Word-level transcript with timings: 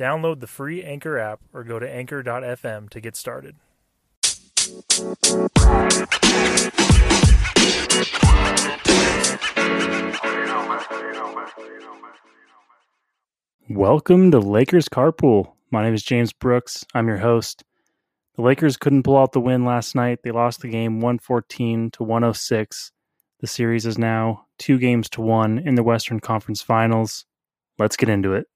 Download 0.00 0.40
the 0.40 0.46
free 0.46 0.82
Anchor 0.82 1.18
app 1.18 1.40
or 1.52 1.62
go 1.62 1.78
to 1.78 1.86
anchor.fm 1.86 2.88
to 2.88 3.00
get 3.02 3.14
started. 3.14 3.56
Welcome 13.68 14.30
to 14.30 14.38
Lakers 14.38 14.88
Carpool. 14.88 15.52
My 15.70 15.82
name 15.82 15.92
is 15.92 16.02
James 16.02 16.32
Brooks. 16.32 16.86
I'm 16.94 17.06
your 17.06 17.18
host. 17.18 17.62
The 18.36 18.42
Lakers 18.42 18.78
couldn't 18.78 19.02
pull 19.02 19.18
out 19.18 19.32
the 19.32 19.40
win 19.40 19.66
last 19.66 19.94
night. 19.94 20.20
They 20.24 20.30
lost 20.30 20.62
the 20.62 20.68
game 20.68 21.02
114 21.02 21.90
to 21.90 22.02
106. 22.02 22.92
The 23.40 23.46
series 23.46 23.84
is 23.84 23.98
now 23.98 24.46
two 24.56 24.78
games 24.78 25.10
to 25.10 25.20
one 25.20 25.58
in 25.58 25.74
the 25.74 25.82
Western 25.82 26.20
Conference 26.20 26.62
Finals. 26.62 27.26
Let's 27.78 27.96
get 27.96 28.08
into 28.08 28.32
it. 28.32 28.46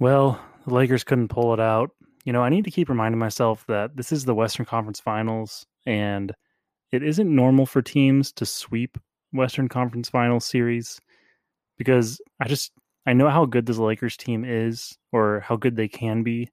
Well, 0.00 0.40
the 0.66 0.72
Lakers 0.72 1.04
couldn't 1.04 1.28
pull 1.28 1.52
it 1.52 1.60
out. 1.60 1.90
You 2.24 2.32
know, 2.32 2.42
I 2.42 2.48
need 2.48 2.64
to 2.64 2.70
keep 2.70 2.88
reminding 2.88 3.18
myself 3.18 3.64
that 3.68 3.96
this 3.96 4.12
is 4.12 4.24
the 4.24 4.34
Western 4.34 4.64
Conference 4.64 4.98
Finals 4.98 5.66
and 5.86 6.34
it 6.90 7.02
isn't 7.02 7.34
normal 7.34 7.66
for 7.66 7.82
teams 7.82 8.32
to 8.32 8.46
sweep 8.46 8.98
Western 9.32 9.68
Conference 9.68 10.08
Finals 10.08 10.46
series 10.46 11.00
because 11.76 12.20
I 12.40 12.48
just 12.48 12.72
I 13.06 13.12
know 13.12 13.28
how 13.28 13.44
good 13.44 13.66
this 13.66 13.76
Lakers 13.76 14.16
team 14.16 14.44
is 14.44 14.96
or 15.12 15.40
how 15.40 15.56
good 15.56 15.76
they 15.76 15.88
can 15.88 16.22
be 16.22 16.48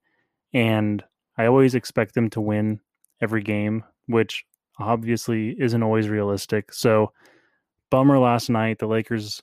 and 0.54 1.04
I 1.38 1.46
always 1.46 1.74
expect 1.74 2.16
them 2.16 2.30
to 2.32 2.42
win 2.42 2.82
every 3.22 3.44
game, 3.44 3.84
which 4.08 4.46
obviously 4.78 5.56
isn't 5.60 5.84
always 5.84 6.10
realistic. 6.10 6.74
So 6.74 7.14
bummer 7.90 8.20
last 8.20 8.50
night 8.50 8.80
the 8.80 8.88
Lakers 8.88 9.42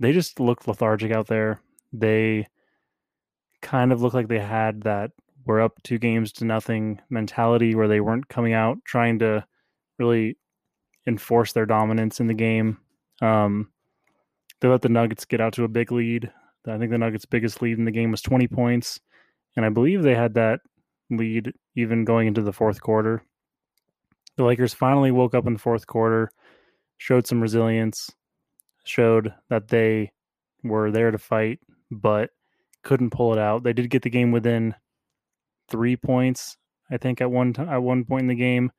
they 0.00 0.12
just 0.12 0.40
looked 0.40 0.66
lethargic 0.66 1.12
out 1.12 1.26
there. 1.26 1.60
They 1.92 2.48
kind 3.64 3.92
of 3.92 4.00
looked 4.00 4.14
like 4.14 4.28
they 4.28 4.38
had 4.38 4.82
that 4.82 5.10
we're 5.46 5.60
up 5.60 5.82
two 5.82 5.98
games 5.98 6.32
to 6.32 6.44
nothing 6.44 7.00
mentality 7.10 7.74
where 7.74 7.88
they 7.88 8.00
weren't 8.00 8.28
coming 8.28 8.52
out 8.52 8.78
trying 8.84 9.18
to 9.18 9.44
really 9.98 10.36
enforce 11.06 11.52
their 11.52 11.66
dominance 11.66 12.20
in 12.20 12.26
the 12.26 12.34
game. 12.34 12.78
Um, 13.20 13.70
they 14.60 14.68
let 14.68 14.82
the 14.82 14.88
Nuggets 14.88 15.24
get 15.24 15.40
out 15.40 15.52
to 15.54 15.64
a 15.64 15.68
big 15.68 15.92
lead. 15.92 16.30
I 16.66 16.78
think 16.78 16.90
the 16.90 16.98
Nuggets' 16.98 17.26
biggest 17.26 17.60
lead 17.60 17.78
in 17.78 17.84
the 17.84 17.90
game 17.90 18.10
was 18.10 18.22
20 18.22 18.48
points. 18.48 19.00
And 19.56 19.66
I 19.66 19.68
believe 19.68 20.02
they 20.02 20.14
had 20.14 20.34
that 20.34 20.60
lead 21.10 21.52
even 21.76 22.04
going 22.04 22.28
into 22.28 22.42
the 22.42 22.52
fourth 22.52 22.80
quarter. 22.80 23.22
The 24.36 24.44
Lakers 24.44 24.72
finally 24.72 25.10
woke 25.10 25.34
up 25.34 25.46
in 25.46 25.52
the 25.52 25.58
fourth 25.58 25.86
quarter, 25.86 26.30
showed 26.96 27.26
some 27.26 27.40
resilience, 27.40 28.10
showed 28.84 29.32
that 29.50 29.68
they 29.68 30.12
were 30.62 30.90
there 30.90 31.10
to 31.10 31.18
fight, 31.18 31.60
but 31.90 32.30
couldn't 32.84 33.10
pull 33.10 33.32
it 33.32 33.38
out. 33.38 33.64
They 33.64 33.72
did 33.72 33.90
get 33.90 34.02
the 34.02 34.10
game 34.10 34.30
within 34.30 34.74
three 35.68 35.96
points, 35.96 36.56
I 36.90 36.98
think, 36.98 37.20
at 37.20 37.30
one 37.30 37.52
t- 37.52 37.62
at 37.62 37.82
one 37.82 38.04
point 38.04 38.22
in 38.22 38.28
the 38.28 38.34
game. 38.34 38.70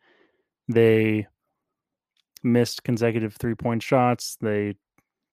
They 0.67 1.27
missed 2.43 2.83
consecutive 2.83 3.35
three 3.35 3.55
point 3.55 3.83
shots. 3.83 4.37
They 4.39 4.75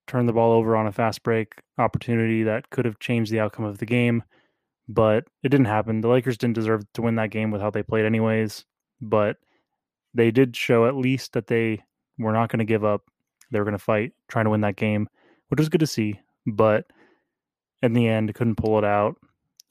turned 0.07 0.29
the 0.29 0.33
ball 0.33 0.53
over 0.53 0.77
on 0.77 0.87
a 0.87 0.93
fast 0.93 1.23
break 1.23 1.55
opportunity 1.79 2.43
that 2.43 2.71
could 2.71 2.85
have 2.85 2.99
changed 2.99 3.31
the 3.31 3.41
outcome 3.41 3.65
of 3.65 3.79
the 3.79 3.87
game, 3.87 4.23
but 4.89 5.25
it 5.43 5.51
didn't 5.51 5.67
happen. 5.67 6.01
The 6.01 6.09
Lakers 6.09 6.39
didn't 6.39 6.57
deserve 6.57 6.83
to 6.95 7.03
win 7.03 7.15
that 7.17 7.31
game 7.31 7.51
with 7.51 7.61
how 7.61 7.71
they 7.71 7.83
played, 7.83 8.05
anyways. 8.05 8.65
But 9.01 9.37
they 10.15 10.31
did 10.31 10.57
show 10.57 10.87
at 10.87 10.97
least 10.97 11.33
that 11.33 11.47
they 11.47 11.83
were 12.19 12.33
not 12.33 12.51
going 12.51 12.59
to 12.59 12.65
give 12.65 12.85
up. 12.85 13.03
They 13.51 13.59
were 13.59 13.65
going 13.65 13.79
to 13.79 13.85
fight, 13.85 14.13
trying 14.29 14.47
to 14.47 14.51
win 14.51 14.63
that 14.63 14.77
game, 14.77 15.09
which 15.49 15.61
was 15.61 15.69
good 15.69 15.81
to 15.81 15.87
see. 15.87 16.19
But 16.47 16.87
in 17.83 17.93
the 17.93 18.09
end, 18.09 18.35
couldn't 18.35 18.57
pull 18.57 18.79
it 18.79 18.85
out. 18.85 19.17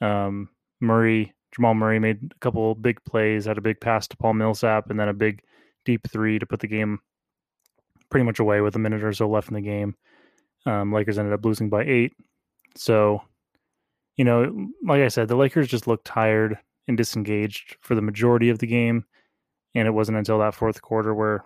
Um, 0.01 0.49
Murray, 0.79 1.33
Jamal 1.53 1.73
Murray 1.73 1.99
made 1.99 2.31
a 2.35 2.39
couple 2.39 2.75
big 2.75 3.03
plays, 3.05 3.45
had 3.45 3.57
a 3.57 3.61
big 3.61 3.79
pass 3.79 4.07
to 4.07 4.17
Paul 4.17 4.33
Millsap, 4.33 4.89
and 4.89 4.99
then 4.99 5.09
a 5.09 5.13
big 5.13 5.41
deep 5.85 6.07
three 6.11 6.39
to 6.39 6.45
put 6.45 6.59
the 6.59 6.67
game 6.67 6.99
pretty 8.09 8.25
much 8.25 8.39
away 8.39 8.61
with 8.61 8.75
a 8.75 8.79
minute 8.79 9.03
or 9.03 9.13
so 9.13 9.29
left 9.29 9.47
in 9.47 9.55
the 9.55 9.61
game. 9.61 9.95
Um, 10.65 10.93
Lakers 10.93 11.17
ended 11.17 11.33
up 11.33 11.45
losing 11.45 11.69
by 11.69 11.83
eight. 11.83 12.13
So, 12.75 13.21
you 14.17 14.25
know, 14.25 14.69
like 14.85 15.01
I 15.01 15.07
said, 15.07 15.27
the 15.27 15.35
Lakers 15.35 15.67
just 15.67 15.87
looked 15.87 16.05
tired 16.05 16.57
and 16.87 16.97
disengaged 16.97 17.77
for 17.81 17.95
the 17.95 18.01
majority 18.01 18.49
of 18.49 18.59
the 18.59 18.67
game. 18.67 19.05
And 19.73 19.87
it 19.87 19.91
wasn't 19.91 20.17
until 20.17 20.39
that 20.39 20.53
fourth 20.53 20.81
quarter 20.81 21.15
where 21.15 21.45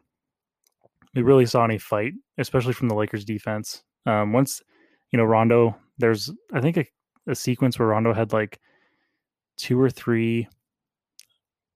we 1.13 1.21
really 1.21 1.45
saw 1.45 1.63
any 1.63 1.77
fight, 1.77 2.13
especially 2.37 2.73
from 2.73 2.89
the 2.89 2.95
Lakers 2.95 3.23
defense. 3.23 3.83
Um, 4.05 4.33
once, 4.33 4.61
you 5.11 5.17
know, 5.17 5.23
Rondo, 5.23 5.77
there's, 5.97 6.31
I 6.53 6.61
think, 6.61 6.77
a, 6.77 6.85
a 7.27 7.35
sequence 7.35 7.79
where 7.79 7.87
Rondo 7.89 8.13
had 8.13 8.33
like 8.33 8.59
two 9.57 9.79
or 9.79 9.89
three 9.89 10.47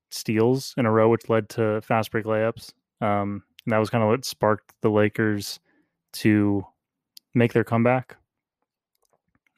steals 0.09 0.73
in 0.77 0.85
a 0.85 0.91
row, 0.91 1.09
which 1.09 1.29
led 1.29 1.49
to 1.49 1.81
fast 1.81 2.11
break 2.11 2.25
layups. 2.25 2.73
Um, 3.01 3.43
and 3.65 3.73
that 3.73 3.77
was 3.77 3.89
kind 3.89 4.03
of 4.03 4.09
what 4.09 4.25
sparked 4.25 4.73
the 4.81 4.89
Lakers 4.89 5.59
to 6.13 6.65
make 7.33 7.53
their 7.53 7.63
comeback. 7.63 8.17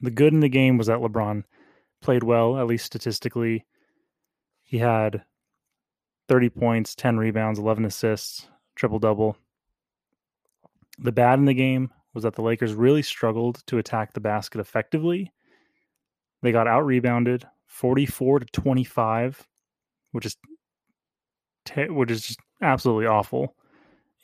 The 0.00 0.10
good 0.10 0.32
in 0.32 0.40
the 0.40 0.48
game 0.48 0.78
was 0.78 0.88
that 0.88 0.98
LeBron 0.98 1.44
played 2.00 2.22
well, 2.22 2.58
at 2.58 2.66
least 2.66 2.86
statistically. 2.86 3.64
He 4.64 4.78
had 4.78 5.24
30 6.28 6.50
points, 6.50 6.94
10 6.94 7.16
rebounds, 7.16 7.58
11 7.58 7.84
assists, 7.84 8.48
triple 8.74 8.98
double. 8.98 9.36
The 10.98 11.12
bad 11.12 11.38
in 11.38 11.46
the 11.46 11.54
game 11.54 11.90
was 12.14 12.24
that 12.24 12.34
the 12.34 12.42
Lakers 12.42 12.74
really 12.74 13.02
struggled 13.02 13.62
to 13.66 13.78
attack 13.78 14.12
the 14.12 14.20
basket 14.20 14.60
effectively. 14.60 15.32
They 16.42 16.52
got 16.52 16.66
out 16.66 16.84
rebounded 16.84 17.46
44 17.66 18.40
to 18.40 18.46
25, 18.46 19.46
which 20.12 20.26
is 20.26 20.36
which 21.88 22.10
is 22.10 22.26
just 22.26 22.40
absolutely 22.60 23.06
awful. 23.06 23.54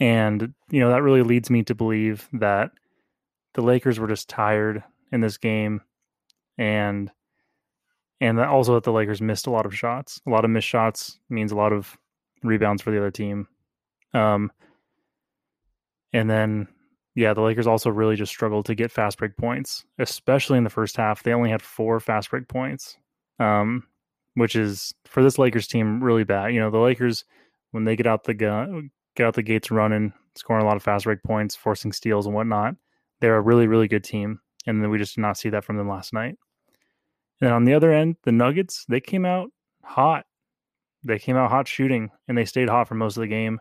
And 0.00 0.54
you 0.71 0.81
know 0.81 0.91
that 0.91 1.03
really 1.03 1.22
leads 1.22 1.50
me 1.50 1.62
to 1.65 1.75
believe 1.75 2.28
that 2.34 2.71
the 3.54 3.62
Lakers 3.62 3.99
were 3.99 4.09
just 4.09 4.28
tired 4.28 4.82
in 5.10 5.20
this 5.20 5.38
game, 5.38 5.81
and 6.56 7.10
and 8.20 8.38
that 8.38 8.49
also 8.49 8.75
that 8.75 8.84
the 8.84 8.93
Lakers 8.93 9.22
missed 9.22 9.47
a 9.47 9.50
lot 9.50 9.66
of 9.66 9.76
shots. 9.76 10.20
A 10.26 10.31
lot 10.31 10.44
of 10.44 10.50
missed 10.50 10.69
shots 10.69 11.19
means 11.28 11.53
a 11.53 11.56
lot 11.56 11.72
of 11.72 11.97
rebounds 12.43 12.82
for 12.82 12.91
the 12.91 12.99
other 12.99 13.10
team. 13.10 13.49
Um, 14.15 14.53
and 16.12 16.28
then 16.28 16.69
yeah, 17.18 17.34
the 17.34 17.40
Lakers 17.40 17.66
also 17.66 17.90
really 17.90 18.14
just 18.14 18.30
struggled 18.30 18.64
to 18.66 18.76
get 18.76 18.92
fast 18.92 19.18
break 19.18 19.36
points, 19.36 19.84
especially 19.98 20.56
in 20.56 20.62
the 20.62 20.70
first 20.70 20.96
half. 20.96 21.24
They 21.24 21.32
only 21.32 21.50
had 21.50 21.60
four 21.60 21.98
fast 21.98 22.30
break 22.30 22.46
points, 22.46 22.96
um, 23.40 23.88
which 24.34 24.54
is 24.54 24.94
for 25.04 25.20
this 25.20 25.36
Lakers 25.36 25.66
team 25.66 26.00
really 26.00 26.22
bad. 26.22 26.54
You 26.54 26.60
know, 26.60 26.70
the 26.70 26.78
Lakers 26.78 27.24
when 27.72 27.82
they 27.82 27.96
get 27.96 28.06
out 28.06 28.22
the 28.22 28.34
gun, 28.34 28.92
get 29.16 29.26
out 29.26 29.34
the 29.34 29.42
gates 29.42 29.72
running, 29.72 30.12
scoring 30.36 30.62
a 30.62 30.66
lot 30.66 30.76
of 30.76 30.84
fast 30.84 31.06
break 31.06 31.20
points, 31.24 31.56
forcing 31.56 31.90
steals 31.90 32.24
and 32.24 32.36
whatnot. 32.36 32.76
They're 33.20 33.36
a 33.36 33.40
really, 33.40 33.66
really 33.66 33.88
good 33.88 34.04
team, 34.04 34.38
and 34.68 34.80
then 34.80 34.88
we 34.88 34.96
just 34.98 35.16
did 35.16 35.22
not 35.22 35.36
see 35.36 35.48
that 35.48 35.64
from 35.64 35.76
them 35.76 35.88
last 35.88 36.12
night. 36.12 36.36
And 37.40 37.50
on 37.50 37.64
the 37.64 37.75
other 37.75 37.93
end, 37.93 38.14
the 38.22 38.31
Nuggets 38.31 38.87
they 38.88 39.00
came 39.00 39.25
out 39.25 39.50
hot. 39.82 40.25
They 41.02 41.19
came 41.19 41.34
out 41.34 41.50
hot 41.50 41.66
shooting, 41.66 42.10
and 42.28 42.38
they 42.38 42.44
stayed 42.44 42.69
hot 42.69 42.87
for 42.87 42.94
most 42.94 43.16
of 43.16 43.22
the 43.22 43.26
game. 43.26 43.58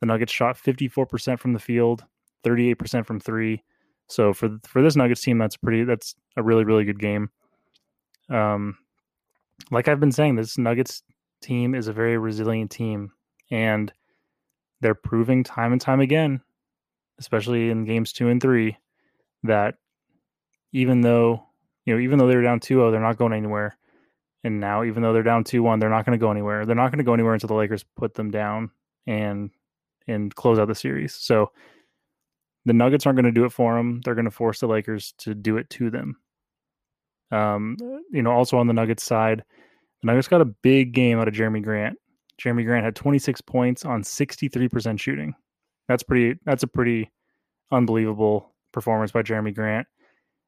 The 0.00 0.06
Nuggets 0.06 0.32
shot 0.32 0.56
54% 0.56 1.38
from 1.38 1.52
the 1.52 1.60
field, 1.60 2.04
38% 2.46 3.06
from 3.06 3.20
three. 3.20 3.62
So 4.08 4.32
for 4.32 4.58
for 4.66 4.82
this 4.82 4.96
Nuggets 4.96 5.22
team, 5.22 5.38
that's 5.38 5.56
pretty. 5.56 5.84
That's 5.84 6.14
a 6.36 6.42
really 6.42 6.64
really 6.64 6.84
good 6.84 7.00
game. 7.00 7.30
Um, 8.30 8.78
like 9.70 9.88
I've 9.88 10.00
been 10.00 10.12
saying, 10.12 10.36
this 10.36 10.58
Nuggets 10.58 11.02
team 11.42 11.74
is 11.74 11.88
a 11.88 11.92
very 11.92 12.18
resilient 12.18 12.70
team, 12.70 13.12
and 13.50 13.92
they're 14.80 14.94
proving 14.94 15.42
time 15.42 15.72
and 15.72 15.80
time 15.80 16.00
again, 16.00 16.40
especially 17.18 17.70
in 17.70 17.84
games 17.84 18.12
two 18.12 18.28
and 18.28 18.40
three, 18.40 18.76
that 19.42 19.74
even 20.72 21.00
though 21.00 21.44
you 21.84 21.94
know 21.94 22.00
even 22.00 22.18
though 22.18 22.28
they're 22.28 22.42
down 22.42 22.60
2-0, 22.60 22.90
they're 22.90 23.00
not 23.00 23.18
going 23.18 23.32
anywhere. 23.32 23.76
And 24.44 24.60
now, 24.60 24.84
even 24.84 25.02
though 25.02 25.12
they're 25.12 25.24
down 25.24 25.42
2-1, 25.42 25.80
they're 25.80 25.90
not 25.90 26.04
going 26.04 26.16
to 26.16 26.22
go 26.22 26.30
anywhere. 26.30 26.64
They're 26.64 26.76
not 26.76 26.92
going 26.92 26.98
to 26.98 27.04
go 27.04 27.14
anywhere 27.14 27.34
until 27.34 27.48
the 27.48 27.54
Lakers 27.54 27.84
put 27.96 28.14
them 28.14 28.30
down 28.30 28.70
and 29.06 29.50
and 30.06 30.32
close 30.34 30.58
out 30.58 30.68
the 30.68 30.74
series. 30.74 31.14
So 31.14 31.50
the 32.66 32.72
Nuggets 32.72 33.06
aren't 33.06 33.16
going 33.16 33.24
to 33.24 33.32
do 33.32 33.44
it 33.44 33.52
for 33.52 33.74
them. 33.74 34.02
They're 34.04 34.14
going 34.16 34.26
to 34.26 34.30
force 34.30 34.60
the 34.60 34.66
Lakers 34.66 35.14
to 35.18 35.34
do 35.34 35.56
it 35.56 35.70
to 35.70 35.88
them. 35.88 36.16
Um, 37.30 37.76
you 38.10 38.22
know, 38.22 38.32
also 38.32 38.58
on 38.58 38.66
the 38.66 38.74
Nuggets 38.74 39.04
side, 39.04 39.42
the 40.02 40.06
Nuggets 40.06 40.28
got 40.28 40.40
a 40.40 40.44
big 40.44 40.92
game 40.92 41.18
out 41.18 41.28
of 41.28 41.34
Jerami 41.34 41.62
Grant. 41.62 41.96
Jerami 42.40 42.64
Grant 42.64 42.84
had 42.84 42.96
26 42.96 43.40
points 43.40 43.84
on 43.84 44.02
63% 44.02 45.00
shooting. 45.00 45.34
That's 45.88 46.02
pretty. 46.02 46.38
That's 46.44 46.64
a 46.64 46.68
pretty 46.68 47.10
unbelievable 47.70 48.52
performance 48.72 49.12
by 49.12 49.22
Jerami 49.22 49.54
Grant, 49.54 49.86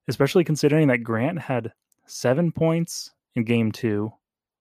especially 0.09 0.45
considering 0.45 0.89
that 0.89 1.05
Grant 1.05 1.39
had 1.39 1.73
seven 2.07 2.51
points 2.51 3.13
in 3.37 3.45
Game 3.45 3.71
Two 3.71 4.13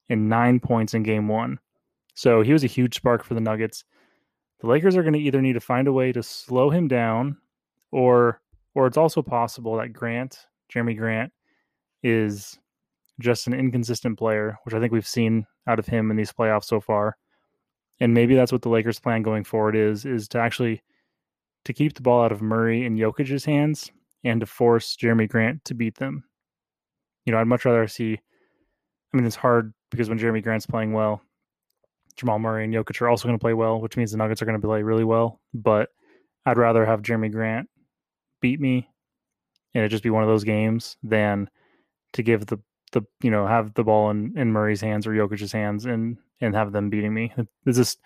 and 0.07 0.29
nine 0.29 0.59
points 0.59 0.93
in 0.93 1.01
Game 1.01 1.27
One. 1.27 1.59
So 2.13 2.41
he 2.41 2.53
was 2.53 2.63
a 2.63 2.67
huge 2.67 2.95
spark 2.95 3.23
for 3.23 3.33
the 3.33 3.41
Nuggets. 3.41 3.83
The 4.59 4.67
Lakers 4.67 4.95
are 4.95 5.03
going 5.03 5.13
to 5.13 5.19
either 5.19 5.41
need 5.41 5.53
to 5.53 5.59
find 5.59 5.87
a 5.87 5.93
way 5.93 6.11
to 6.11 6.23
slow 6.23 6.69
him 6.69 6.87
down, 6.87 7.37
or 7.91 8.41
or 8.75 8.85
it's 8.87 8.97
also 8.97 9.21
possible 9.21 9.75
that 9.77 9.93
Grant, 9.93 10.45
Jerami 10.71 10.95
Grant, 10.95 11.31
is 12.03 12.59
just 13.19 13.47
an 13.47 13.53
inconsistent 13.53 14.17
player, 14.17 14.57
which 14.63 14.75
I 14.75 14.79
think 14.79 14.91
we've 14.91 15.07
seen 15.07 15.47
out 15.65 15.79
of 15.79 15.87
him 15.87 16.11
in 16.11 16.17
these 16.17 16.31
playoffs 16.31 16.65
so 16.65 16.79
far. 16.79 17.17
And 17.99 18.13
maybe 18.13 18.35
that's 18.35 18.51
what 18.51 18.61
the 18.61 18.69
Lakers' 18.69 18.99
plan 18.99 19.23
going 19.23 19.43
forward 19.43 19.75
is: 19.75 20.05
is 20.05 20.27
to 20.29 20.39
actually 20.39 20.83
to 21.65 21.73
keep 21.73 21.95
the 21.95 22.01
ball 22.01 22.23
out 22.23 22.31
of 22.31 22.41
Murray 22.41 22.85
and 22.85 22.97
Jokic's 22.97 23.45
hands 23.45 23.91
and 24.23 24.39
to 24.39 24.45
force 24.45 24.95
Jerami 24.95 25.27
Grant 25.27 25.65
to 25.65 25.73
beat 25.73 25.95
them. 25.95 26.23
You 27.25 27.31
know, 27.31 27.39
I'd 27.39 27.47
much 27.47 27.65
rather 27.65 27.87
see. 27.87 28.19
I 29.13 29.17
mean, 29.17 29.25
it's 29.25 29.35
hard 29.35 29.73
because 29.89 30.09
when 30.09 30.19
Jerami 30.19 30.43
Grant's 30.43 30.65
playing 30.65 30.93
well, 30.93 31.21
Jamal 32.15 32.39
Murray 32.39 32.65
and 32.65 32.73
Jokic 32.73 33.01
are 33.01 33.09
also 33.09 33.27
going 33.27 33.37
to 33.37 33.43
play 33.43 33.53
well, 33.53 33.79
which 33.79 33.97
means 33.97 34.11
the 34.11 34.17
Nuggets 34.17 34.41
are 34.41 34.45
going 34.45 34.59
to 34.59 34.67
play 34.67 34.83
really 34.83 35.03
well. 35.03 35.39
But 35.53 35.89
I'd 36.45 36.57
rather 36.57 36.85
have 36.85 37.01
Jerami 37.01 37.31
Grant 37.31 37.69
beat 38.41 38.59
me 38.59 38.89
and 39.73 39.83
it 39.83 39.89
just 39.89 40.03
be 40.03 40.09
one 40.09 40.23
of 40.23 40.29
those 40.29 40.43
games 40.43 40.97
than 41.03 41.49
to 42.13 42.23
give 42.23 42.45
the 42.47 42.59
the 42.93 43.01
you 43.21 43.29
know 43.29 43.45
have 43.45 43.73
the 43.73 43.83
ball 43.83 44.09
in, 44.09 44.33
in 44.37 44.51
Murray's 44.51 44.81
hands 44.81 45.05
or 45.05 45.11
Jokic's 45.11 45.51
hands 45.51 45.85
and 45.85 46.17
and 46.41 46.55
have 46.55 46.71
them 46.71 46.89
beating 46.89 47.13
me. 47.13 47.33
It's 47.65 47.77
just 47.77 47.99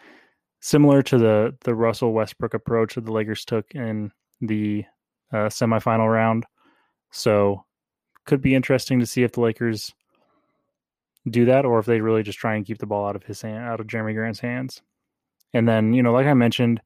similar 0.60 1.02
to 1.04 1.18
the 1.18 1.56
the 1.62 1.76
Russell 1.76 2.14
Westbrook 2.14 2.54
approach 2.54 2.96
that 2.96 3.06
the 3.06 3.12
Lakers 3.12 3.46
took 3.46 3.74
in 3.76 4.12
the 4.42 4.86
uh, 5.32 5.48
semifinal 5.48 6.12
round. 6.12 6.46
So 7.12 7.64
could 8.26 8.42
be 8.42 8.56
interesting 8.56 9.00
to 9.00 9.06
see 9.06 9.24
if 9.24 9.34
the 9.34 9.42
Lakers 9.42 9.94
do 11.30 11.46
that 11.46 11.66
or 11.66 11.80
if 11.80 11.86
they 11.86 12.02
really 12.02 12.24
just 12.24 12.40
try 12.40 12.56
and 12.56 12.66
keep 12.66 12.80
the 12.80 12.86
ball 12.86 13.08
out 13.08 13.16
of 13.16 13.24
his 13.24 13.42
hand, 13.42 13.64
out 13.64 13.80
of 13.80 13.88
Jerami 13.88 14.14
Grant's 14.16 14.40
hands. 14.40 14.82
And 15.54 15.68
then, 15.68 15.94
you 15.94 16.02
know, 16.02 16.14
like 16.14 16.28
I 16.28 16.34
mentioned 16.34 16.82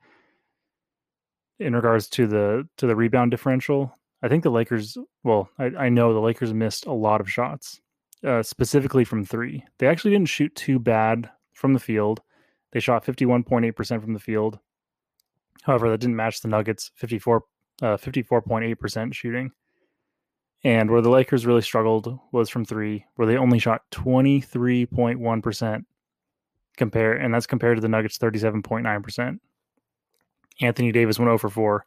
in 1.60 1.76
regards 1.76 2.08
to 2.10 2.28
the 2.28 2.68
to 2.78 2.88
the 2.88 2.96
rebound 2.96 3.32
differential, 3.32 3.94
I 4.22 4.28
think 4.28 4.44
the 4.44 4.52
Lakers, 4.52 4.98
well, 5.24 5.50
I, 5.60 5.66
I 5.66 5.90
know 5.90 6.14
the 6.14 6.20
Lakers 6.20 6.54
missed 6.54 6.86
a 6.86 6.94
lot 6.94 7.22
of 7.22 7.32
shots, 7.32 7.80
uh, 8.24 8.44
specifically 8.44 9.04
from 9.04 9.26
three. 9.26 9.64
They 9.80 9.88
actually 9.88 10.12
didn't 10.12 10.30
shoot 10.30 10.56
too 10.56 10.80
bad 10.80 11.30
from 11.54 11.74
the 11.74 11.80
field. 11.80 12.22
They 12.72 12.80
shot 12.80 13.06
51.8% 13.06 14.02
from 14.02 14.14
the 14.14 14.20
field. 14.20 14.60
However, 15.64 15.90
that 15.90 16.00
didn't 16.00 16.16
match 16.16 16.42
the 16.42 16.48
Nuggets 16.48 16.92
54 16.96 17.44
uh, 17.82 17.98
54.8% 17.98 19.14
shooting. 19.14 19.52
And 20.64 20.90
where 20.90 21.02
the 21.02 21.10
Lakers 21.10 21.46
really 21.46 21.62
struggled 21.62 22.18
was 22.32 22.50
from 22.50 22.66
three, 22.66 23.06
where 23.16 23.28
they 23.28 23.38
only 23.38 23.60
shot 23.60 23.82
23.1% 23.92 25.86
compare, 26.78 27.14
and 27.14 27.34
that's 27.34 27.48
compared 27.48 27.78
to 27.78 27.82
the 27.82 27.90
Nuggets 27.90 28.18
37.9%. 28.18 29.40
Anthony 30.62 30.92
Davis 30.92 31.20
went 31.20 31.28
0 31.28 31.38
for 31.38 31.50
4. 31.50 31.86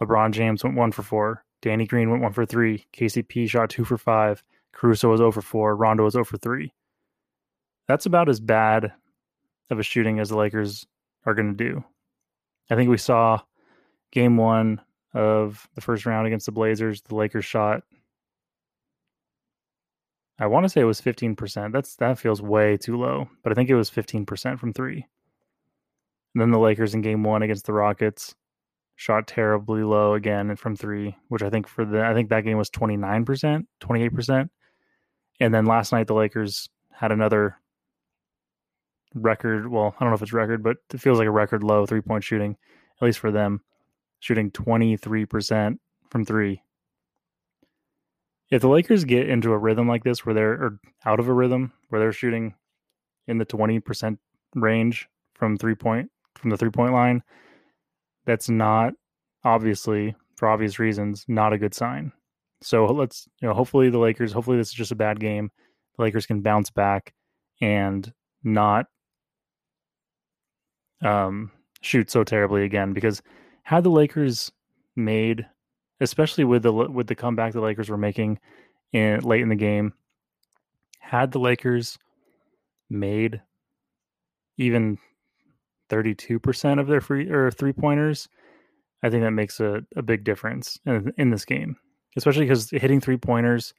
LeBron 0.00 0.30
James 0.32 0.64
went 0.64 0.76
1 0.76 0.92
for 0.92 1.02
4. 1.02 1.44
Danny 1.60 1.86
Green 1.86 2.10
went 2.10 2.22
1 2.22 2.32
for 2.32 2.46
3. 2.46 2.84
KCP 2.92 3.48
shot 3.48 3.70
2 3.70 3.84
for 3.84 3.98
5. 3.98 4.42
Caruso 4.72 5.10
was 5.10 5.18
0 5.18 5.32
for 5.32 5.42
4. 5.42 5.76
Rondo 5.76 6.04
was 6.04 6.12
0 6.12 6.24
for 6.24 6.36
3. 6.36 6.72
That's 7.86 8.06
about 8.06 8.28
as 8.28 8.40
bad 8.40 8.92
of 9.70 9.78
a 9.78 9.82
shooting 9.82 10.18
as 10.18 10.28
the 10.28 10.36
Lakers 10.36 10.86
are 11.26 11.34
going 11.34 11.56
to 11.56 11.64
do. 11.64 11.84
I 12.70 12.74
think 12.74 12.90
we 12.90 12.98
saw 12.98 13.40
game 14.12 14.36
one 14.36 14.80
of 15.14 15.68
the 15.74 15.80
first 15.80 16.06
round 16.06 16.26
against 16.26 16.46
the 16.46 16.52
Blazers. 16.52 17.00
The 17.02 17.14
Lakers 17.14 17.44
shot 17.44 17.82
I 20.40 20.46
want 20.46 20.64
to 20.64 20.68
say 20.68 20.80
it 20.80 20.84
was 20.84 21.00
15%. 21.00 21.72
That's 21.72 21.96
that 21.96 22.18
feels 22.18 22.40
way 22.40 22.76
too 22.76 22.96
low, 22.96 23.28
but 23.42 23.50
I 23.50 23.54
think 23.54 23.70
it 23.70 23.74
was 23.74 23.90
15% 23.90 24.58
from 24.58 24.72
3. 24.72 25.06
And 26.34 26.42
then 26.42 26.50
the 26.50 26.58
Lakers 26.58 26.94
in 26.94 27.00
game 27.00 27.22
1 27.22 27.42
against 27.42 27.66
the 27.66 27.72
Rockets 27.72 28.34
shot 28.96 29.26
terribly 29.26 29.82
low 29.82 30.14
again 30.14 30.54
from 30.56 30.76
3, 30.76 31.16
which 31.28 31.42
I 31.42 31.50
think 31.50 31.66
for 31.66 31.84
the 31.84 32.04
I 32.04 32.14
think 32.14 32.28
that 32.30 32.44
game 32.44 32.58
was 32.58 32.70
29%, 32.70 33.66
28%. 33.80 34.48
And 35.40 35.54
then 35.54 35.66
last 35.66 35.92
night 35.92 36.06
the 36.06 36.14
Lakers 36.14 36.68
had 36.92 37.12
another 37.12 37.56
record, 39.14 39.68
well, 39.68 39.94
I 39.98 40.04
don't 40.04 40.10
know 40.10 40.16
if 40.16 40.22
it's 40.22 40.32
record, 40.32 40.62
but 40.62 40.78
it 40.92 41.00
feels 41.00 41.18
like 41.18 41.28
a 41.28 41.32
record 41.32 41.62
low 41.62 41.86
three-point 41.86 42.24
shooting 42.24 42.56
at 43.00 43.04
least 43.04 43.20
for 43.20 43.30
them, 43.30 43.60
shooting 44.18 44.50
23% 44.50 45.78
from 46.10 46.24
3 46.24 46.62
if 48.50 48.62
the 48.62 48.68
Lakers 48.68 49.04
get 49.04 49.28
into 49.28 49.52
a 49.52 49.58
rhythm 49.58 49.88
like 49.88 50.04
this 50.04 50.24
where 50.24 50.34
they're 50.34 50.52
or 50.52 50.78
out 51.04 51.20
of 51.20 51.28
a 51.28 51.32
rhythm 51.32 51.72
where 51.88 52.00
they're 52.00 52.12
shooting 52.12 52.54
in 53.26 53.38
the 53.38 53.46
20% 53.46 54.18
range 54.54 55.08
from 55.34 55.56
three 55.56 55.74
point 55.74 56.10
from 56.38 56.50
the 56.50 56.56
three 56.56 56.70
point 56.70 56.92
line, 56.92 57.22
that's 58.24 58.48
not 58.48 58.92
obviously 59.44 60.14
for 60.36 60.48
obvious 60.48 60.78
reasons 60.78 61.24
not 61.28 61.52
a 61.52 61.58
good 61.58 61.74
sign. 61.74 62.12
So 62.62 62.86
let's 62.86 63.28
you 63.40 63.48
know 63.48 63.54
hopefully 63.54 63.90
the 63.90 63.98
Lakers 63.98 64.32
hopefully 64.32 64.56
this 64.56 64.68
is 64.68 64.74
just 64.74 64.92
a 64.92 64.96
bad 64.96 65.20
game. 65.20 65.50
The 65.96 66.04
Lakers 66.04 66.26
can 66.26 66.40
bounce 66.40 66.70
back 66.70 67.12
and 67.60 68.12
not 68.42 68.86
um 71.02 71.50
shoot 71.80 72.10
so 72.10 72.24
terribly 72.24 72.64
again 72.64 72.92
because 72.92 73.22
had 73.62 73.84
the 73.84 73.90
Lakers 73.90 74.50
made 74.96 75.46
especially 76.00 76.44
with 76.44 76.62
the 76.62 76.72
with 76.72 77.06
the 77.06 77.14
comeback 77.14 77.52
the 77.52 77.60
Lakers 77.60 77.88
were 77.88 77.96
making 77.96 78.38
in 78.92 79.20
late 79.20 79.42
in 79.42 79.48
the 79.48 79.56
game. 79.56 79.92
Had 81.00 81.32
the 81.32 81.40
Lakers 81.40 81.98
made 82.90 83.40
even 84.56 84.98
32% 85.88 86.80
of 86.80 86.86
their 86.86 87.00
free 87.00 87.28
or 87.28 87.50
three 87.50 87.72
pointers, 87.72 88.28
I 89.02 89.10
think 89.10 89.22
that 89.22 89.30
makes 89.30 89.60
a, 89.60 89.82
a 89.96 90.02
big 90.02 90.24
difference 90.24 90.78
in, 90.86 91.12
in 91.16 91.30
this 91.30 91.44
game, 91.44 91.76
especially 92.16 92.44
because 92.44 92.70
hitting 92.70 93.00
three 93.00 93.16
pointers, 93.16 93.74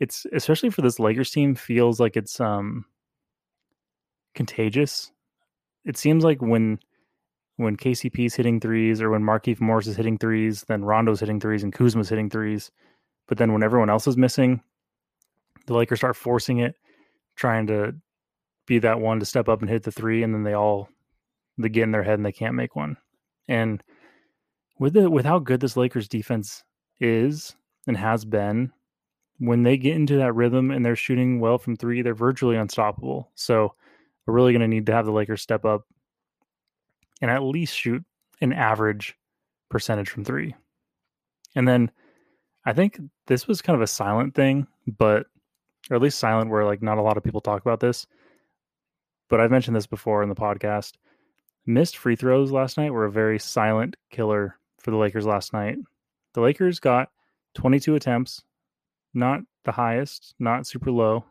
it's 0.00 0.26
especially 0.32 0.70
for 0.70 0.82
this 0.82 0.98
Lakers 0.98 1.30
team 1.30 1.54
feels 1.54 2.00
like 2.00 2.16
it's 2.16 2.40
um 2.40 2.84
contagious. 4.34 5.10
It 5.84 5.96
seems 5.96 6.24
like 6.24 6.40
when 6.40 6.78
when 7.56 7.76
KCP's 7.76 8.34
hitting 8.34 8.60
threes 8.60 9.00
or 9.00 9.10
when 9.10 9.22
Markieff 9.22 9.60
Morris 9.60 9.86
is 9.86 9.96
hitting 9.96 10.18
threes, 10.18 10.64
then 10.68 10.84
Rondo's 10.84 11.20
hitting 11.20 11.40
threes 11.40 11.62
and 11.62 11.72
Kuzma's 11.72 12.08
hitting 12.08 12.30
threes. 12.30 12.70
But 13.28 13.38
then 13.38 13.52
when 13.52 13.62
everyone 13.62 13.90
else 13.90 14.06
is 14.06 14.16
missing, 14.16 14.62
the 15.66 15.74
Lakers 15.74 16.00
start 16.00 16.16
forcing 16.16 16.58
it, 16.58 16.76
trying 17.36 17.66
to 17.68 17.94
be 18.66 18.78
that 18.80 19.00
one 19.00 19.20
to 19.20 19.26
step 19.26 19.48
up 19.48 19.60
and 19.60 19.70
hit 19.70 19.82
the 19.82 19.92
three, 19.92 20.22
and 20.22 20.34
then 20.34 20.42
they 20.42 20.54
all 20.54 20.88
they 21.58 21.68
get 21.68 21.84
in 21.84 21.92
their 21.92 22.02
head 22.02 22.14
and 22.18 22.26
they 22.26 22.32
can't 22.32 22.54
make 22.54 22.76
one. 22.76 22.96
And 23.48 23.82
with 24.78 24.94
the 24.94 25.10
with 25.10 25.24
how 25.24 25.38
good 25.38 25.60
this 25.60 25.76
Lakers 25.76 26.08
defense 26.08 26.64
is 27.00 27.54
and 27.86 27.96
has 27.96 28.24
been, 28.24 28.72
when 29.38 29.62
they 29.62 29.76
get 29.76 29.96
into 29.96 30.16
that 30.16 30.34
rhythm 30.34 30.70
and 30.70 30.84
they're 30.84 30.96
shooting 30.96 31.40
well 31.40 31.58
from 31.58 31.76
three, 31.76 32.02
they're 32.02 32.14
virtually 32.14 32.56
unstoppable. 32.56 33.30
So 33.34 33.74
we're 34.26 34.34
really 34.34 34.52
going 34.52 34.62
to 34.62 34.68
need 34.68 34.86
to 34.86 34.92
have 34.92 35.06
the 35.06 35.12
Lakers 35.12 35.42
step 35.42 35.64
up 35.64 35.86
and 37.20 37.30
at 37.30 37.42
least 37.42 37.76
shoot 37.76 38.04
an 38.40 38.52
average 38.52 39.16
percentage 39.68 40.10
from 40.10 40.24
three. 40.24 40.54
And 41.54 41.66
then 41.66 41.90
I 42.64 42.72
think 42.72 43.00
this 43.26 43.48
was 43.48 43.62
kind 43.62 43.74
of 43.74 43.82
a 43.82 43.86
silent 43.86 44.34
thing, 44.34 44.66
but 44.98 45.26
or 45.90 45.96
at 45.96 46.02
least 46.02 46.18
silent 46.18 46.50
where 46.50 46.64
like 46.64 46.82
not 46.82 46.98
a 46.98 47.02
lot 47.02 47.16
of 47.16 47.24
people 47.24 47.40
talk 47.40 47.62
about 47.62 47.80
this. 47.80 48.06
But 49.28 49.40
I've 49.40 49.50
mentioned 49.50 49.76
this 49.76 49.86
before 49.86 50.22
in 50.22 50.28
the 50.28 50.34
podcast. 50.34 50.92
Missed 51.64 51.96
free 51.96 52.16
throws 52.16 52.50
last 52.50 52.76
night 52.76 52.92
were 52.92 53.04
a 53.04 53.12
very 53.12 53.38
silent 53.38 53.96
killer 54.10 54.58
for 54.78 54.90
the 54.90 54.96
Lakers 54.96 55.26
last 55.26 55.52
night. 55.52 55.76
The 56.34 56.40
Lakers 56.40 56.80
got 56.80 57.10
22 57.54 57.94
attempts, 57.94 58.42
not 59.14 59.40
the 59.64 59.72
highest, 59.72 60.34
not 60.40 60.66
super 60.66 60.90
low, 60.90 61.24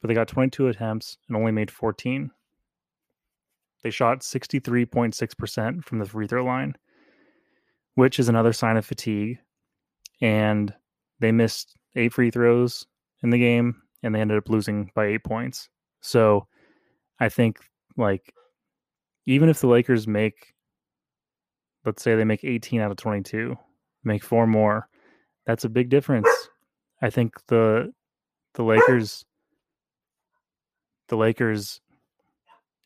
but 0.00 0.08
they 0.08 0.14
got 0.14 0.28
22 0.28 0.68
attempts 0.68 1.18
and 1.28 1.36
only 1.36 1.52
made 1.52 1.70
14. 1.70 2.30
They 3.82 3.90
shot 3.90 4.20
63.6% 4.20 5.84
from 5.84 5.98
the 5.98 6.04
free 6.04 6.26
throw 6.26 6.44
line, 6.44 6.74
which 7.94 8.18
is 8.18 8.28
another 8.28 8.52
sign 8.52 8.76
of 8.76 8.84
fatigue. 8.84 9.38
And 10.20 10.74
they 11.20 11.30
missed 11.30 11.76
eight 11.94 12.12
free 12.12 12.30
throws 12.30 12.86
in 13.22 13.30
the 13.30 13.38
game 13.38 13.82
and 14.02 14.14
they 14.14 14.20
ended 14.20 14.38
up 14.38 14.48
losing 14.48 14.90
by 14.94 15.06
eight 15.06 15.22
points. 15.22 15.68
So 16.00 16.48
I 17.20 17.28
think, 17.28 17.60
like, 17.96 18.32
even 19.28 19.50
if 19.50 19.60
the 19.60 19.66
Lakers 19.66 20.08
make, 20.08 20.54
let's 21.84 22.02
say 22.02 22.16
they 22.16 22.24
make 22.24 22.44
18 22.44 22.80
out 22.80 22.90
of 22.90 22.96
22, 22.96 23.54
make 24.02 24.24
four 24.24 24.46
more, 24.46 24.88
that's 25.44 25.64
a 25.64 25.68
big 25.68 25.90
difference. 25.90 26.28
I 27.02 27.10
think 27.10 27.34
the 27.46 27.92
the 28.54 28.64
Lakers 28.64 29.26
the 31.08 31.16
Lakers 31.16 31.80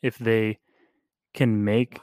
if 0.02 0.18
they 0.18 0.58
can 1.32 1.64
make 1.64 2.00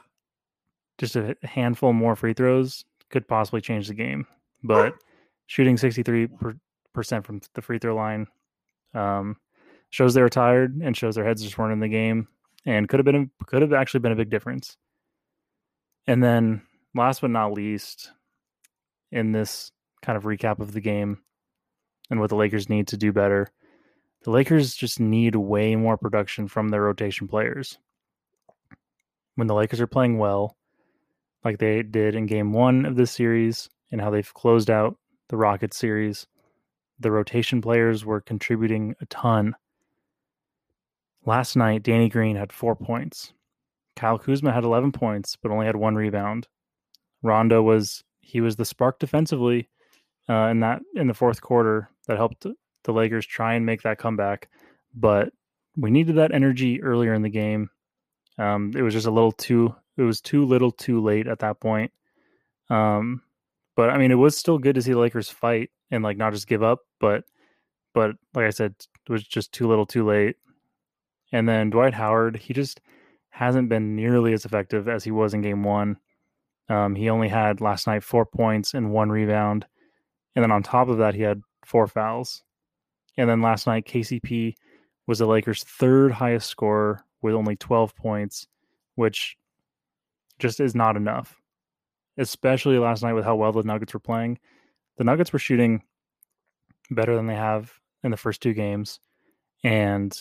just 0.96 1.16
a 1.16 1.36
handful 1.42 1.92
more 1.92 2.16
free 2.16 2.32
throws 2.32 2.84
could 3.10 3.28
possibly 3.28 3.60
change 3.60 3.88
the 3.88 3.94
game. 3.94 4.26
But 4.62 4.94
shooting 5.48 5.76
63% 5.76 7.24
from 7.24 7.40
the 7.52 7.62
free 7.62 7.78
throw 7.78 7.94
line 7.94 8.26
um, 8.94 9.36
shows 9.90 10.14
they 10.14 10.22
were 10.22 10.30
tired 10.30 10.80
and 10.82 10.96
shows 10.96 11.14
their 11.14 11.26
heads 11.26 11.42
just 11.42 11.58
weren't 11.58 11.74
in 11.74 11.80
the 11.80 11.88
game 11.88 12.26
and 12.66 12.88
could 12.88 12.98
have 12.98 13.04
been 13.04 13.30
could 13.46 13.62
have 13.62 13.72
actually 13.72 14.00
been 14.00 14.12
a 14.12 14.16
big 14.16 14.30
difference. 14.30 14.76
And 16.06 16.22
then 16.22 16.62
last 16.94 17.20
but 17.20 17.30
not 17.30 17.52
least 17.52 18.10
in 19.12 19.32
this 19.32 19.72
kind 20.02 20.16
of 20.16 20.24
recap 20.24 20.60
of 20.60 20.72
the 20.72 20.80
game 20.80 21.18
and 22.10 22.20
what 22.20 22.30
the 22.30 22.36
Lakers 22.36 22.68
need 22.68 22.88
to 22.88 22.96
do 22.96 23.12
better. 23.12 23.48
The 24.22 24.30
Lakers 24.30 24.74
just 24.74 25.00
need 25.00 25.34
way 25.36 25.76
more 25.76 25.96
production 25.96 26.48
from 26.48 26.68
their 26.68 26.82
rotation 26.82 27.28
players. 27.28 27.78
When 29.36 29.46
the 29.46 29.54
Lakers 29.54 29.80
are 29.80 29.86
playing 29.86 30.18
well, 30.18 30.56
like 31.44 31.58
they 31.58 31.82
did 31.82 32.14
in 32.14 32.26
game 32.26 32.52
one 32.52 32.84
of 32.84 32.96
this 32.96 33.10
series 33.10 33.70
and 33.90 34.00
how 34.00 34.10
they've 34.10 34.34
closed 34.34 34.70
out 34.70 34.96
the 35.28 35.36
Rockets 35.36 35.76
series, 35.76 36.26
the 36.98 37.10
rotation 37.10 37.62
players 37.62 38.04
were 38.04 38.20
contributing 38.20 38.94
a 39.00 39.06
ton. 39.06 39.54
Last 41.26 41.56
night, 41.56 41.82
Danny 41.82 42.08
Green 42.08 42.36
had 42.36 42.52
four 42.52 42.74
points. 42.74 43.32
Kyle 43.96 44.18
Kuzma 44.18 44.52
had 44.52 44.64
11 44.64 44.92
points, 44.92 45.36
but 45.36 45.50
only 45.50 45.66
had 45.66 45.76
one 45.76 45.94
rebound. 45.94 46.48
Rondo 47.22 47.62
was 47.62 48.02
he 48.20 48.40
was 48.40 48.56
the 48.56 48.64
spark 48.64 48.98
defensively 48.98 49.68
uh, 50.28 50.48
in 50.48 50.60
that 50.60 50.80
in 50.94 51.06
the 51.06 51.14
fourth 51.14 51.40
quarter 51.40 51.90
that 52.06 52.16
helped 52.16 52.46
the 52.84 52.92
Lakers 52.92 53.26
try 53.26 53.54
and 53.54 53.66
make 53.66 53.82
that 53.82 53.98
comeback. 53.98 54.48
But 54.94 55.32
we 55.76 55.90
needed 55.90 56.16
that 56.16 56.32
energy 56.32 56.82
earlier 56.82 57.12
in 57.14 57.22
the 57.22 57.28
game. 57.28 57.68
Um, 58.38 58.72
it 58.74 58.82
was 58.82 58.94
just 58.94 59.06
a 59.06 59.10
little 59.10 59.32
too 59.32 59.74
it 59.98 60.02
was 60.02 60.20
too 60.20 60.46
little 60.46 60.72
too 60.72 61.02
late 61.02 61.26
at 61.26 61.40
that 61.40 61.60
point. 61.60 61.92
Um, 62.70 63.22
but 63.76 63.90
I 63.90 63.98
mean, 63.98 64.10
it 64.10 64.16
was 64.16 64.36
still 64.36 64.58
good 64.58 64.76
to 64.76 64.82
see 64.82 64.92
the 64.92 64.98
Lakers 64.98 65.28
fight 65.28 65.70
and 65.90 66.02
like 66.02 66.16
not 66.16 66.32
just 66.32 66.46
give 66.46 66.62
up. 66.62 66.80
But 67.00 67.24
but 67.92 68.12
like 68.34 68.46
I 68.46 68.50
said, 68.50 68.74
it 68.78 69.12
was 69.12 69.24
just 69.24 69.52
too 69.52 69.68
little 69.68 69.86
too 69.86 70.06
late. 70.06 70.36
And 71.32 71.48
then 71.48 71.70
Dwight 71.70 71.94
Howard, 71.94 72.36
he 72.36 72.52
just 72.54 72.80
hasn't 73.30 73.68
been 73.68 73.94
nearly 73.94 74.32
as 74.32 74.44
effective 74.44 74.88
as 74.88 75.04
he 75.04 75.10
was 75.10 75.34
in 75.34 75.42
game 75.42 75.62
one. 75.62 75.98
Um, 76.68 76.94
he 76.94 77.08
only 77.08 77.28
had 77.28 77.60
last 77.60 77.86
night 77.86 78.04
four 78.04 78.26
points 78.26 78.74
and 78.74 78.92
one 78.92 79.10
rebound. 79.10 79.66
And 80.34 80.42
then 80.42 80.52
on 80.52 80.62
top 80.62 80.88
of 80.88 80.98
that, 80.98 81.14
he 81.14 81.22
had 81.22 81.42
four 81.64 81.86
fouls. 81.86 82.42
And 83.16 83.28
then 83.28 83.42
last 83.42 83.66
night, 83.66 83.86
KCP 83.86 84.54
was 85.06 85.18
the 85.18 85.26
Lakers' 85.26 85.64
third 85.64 86.12
highest 86.12 86.48
scorer 86.48 87.04
with 87.22 87.34
only 87.34 87.56
12 87.56 87.94
points, 87.96 88.46
which 88.94 89.36
just 90.38 90.60
is 90.60 90.74
not 90.74 90.96
enough, 90.96 91.36
especially 92.16 92.78
last 92.78 93.02
night 93.02 93.12
with 93.12 93.24
how 93.24 93.36
well 93.36 93.52
the 93.52 93.62
Nuggets 93.62 93.92
were 93.92 94.00
playing. 94.00 94.38
The 94.96 95.04
Nuggets 95.04 95.32
were 95.32 95.38
shooting 95.38 95.82
better 96.90 97.14
than 97.14 97.26
they 97.26 97.34
have 97.34 97.72
in 98.02 98.10
the 98.10 98.16
first 98.16 98.40
two 98.40 98.54
games. 98.54 99.00
And 99.62 100.18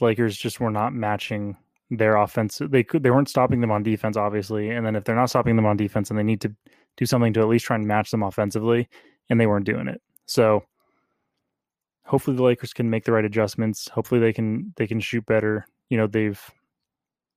Lakers 0.00 0.36
just 0.36 0.60
were 0.60 0.70
not 0.70 0.94
matching 0.94 1.56
their 1.90 2.16
offense. 2.16 2.60
They 2.62 2.82
could 2.82 3.02
they 3.02 3.10
weren't 3.10 3.28
stopping 3.28 3.60
them 3.60 3.70
on 3.70 3.82
defense, 3.82 4.16
obviously. 4.16 4.70
And 4.70 4.86
then 4.86 4.96
if 4.96 5.04
they're 5.04 5.16
not 5.16 5.30
stopping 5.30 5.56
them 5.56 5.66
on 5.66 5.76
defense, 5.76 6.10
and 6.10 6.18
they 6.18 6.22
need 6.22 6.40
to 6.40 6.54
do 6.96 7.06
something 7.06 7.32
to 7.34 7.40
at 7.40 7.48
least 7.48 7.66
try 7.66 7.76
and 7.76 7.86
match 7.86 8.10
them 8.10 8.22
offensively. 8.22 8.88
And 9.28 9.40
they 9.40 9.46
weren't 9.46 9.66
doing 9.66 9.88
it. 9.88 10.00
So 10.26 10.64
hopefully 12.04 12.36
the 12.36 12.42
Lakers 12.42 12.72
can 12.72 12.90
make 12.90 13.04
the 13.04 13.12
right 13.12 13.24
adjustments. 13.24 13.88
Hopefully 13.88 14.20
they 14.20 14.32
can 14.32 14.72
they 14.76 14.86
can 14.86 15.00
shoot 15.00 15.24
better. 15.26 15.66
You 15.88 15.98
know, 15.98 16.06
they've 16.06 16.40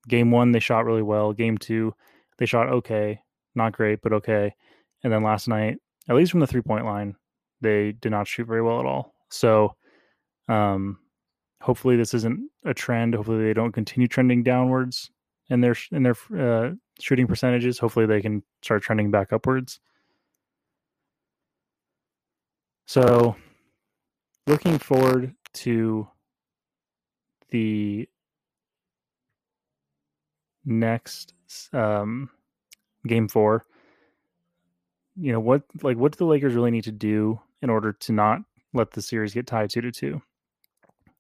game 0.08 0.32
one 0.32 0.52
they 0.52 0.60
shot 0.60 0.86
really 0.86 1.02
well. 1.02 1.34
Game 1.34 1.58
two, 1.58 1.94
they 2.38 2.46
shot 2.46 2.70
okay. 2.70 3.22
Not 3.56 3.74
great, 3.74 4.02
but 4.02 4.14
okay. 4.14 4.54
And 5.04 5.14
then 5.14 5.24
last 5.24 5.48
night, 5.48 5.78
at 6.10 6.16
least 6.16 6.32
from 6.32 6.40
the 6.40 6.48
three 6.48 6.62
point 6.62 6.86
line, 6.86 7.16
they 7.62 7.94
did 7.94 8.12
not 8.12 8.28
shoot 8.28 8.48
very 8.48 8.62
well 8.62 8.80
at 8.80 8.86
all. 8.86 9.14
So 9.30 9.76
um 10.48 11.00
hopefully 11.65 11.95
this 11.95 12.13
isn't 12.13 12.39
a 12.63 12.75
trend. 12.75 13.15
Hopefully 13.15 13.43
they 13.43 13.53
don't 13.53 13.72
continue 13.72 14.07
trending 14.07 14.43
downwards 14.43 15.10
in 15.50 15.62
their 15.62 15.75
in 15.91 16.03
their 16.03 16.15
uh, 16.38 16.74
shooting 17.00 17.25
percentages. 17.25 17.79
Hopefully 17.79 18.05
they 18.05 18.22
can 18.22 18.43
start 18.62 18.84
trending 18.84 19.10
back 19.10 19.34
upwards. 19.34 19.79
So, 22.86 23.36
looking 24.45 24.77
forward 24.77 25.34
to 25.53 26.07
the 27.50 28.07
next 30.65 31.34
um, 31.74 32.29
game 33.07 33.27
four. 33.27 33.65
You 35.19 35.31
know 35.31 35.39
what? 35.39 35.63
Like, 35.81 35.98
what 35.98 36.12
do 36.12 36.17
the 36.17 36.25
Lakers 36.25 36.53
really 36.53 36.69
need 36.69 36.84
to 36.84 36.91
do 36.91 37.39
in 37.63 37.72
order 37.72 37.91
to 37.91 38.12
not 38.12 38.41
let 38.74 38.91
the 38.91 39.01
series 39.01 39.34
get 39.34 39.48
tied 39.48 39.72
two 39.72 39.81
to 39.81 39.91
two? 39.91 40.22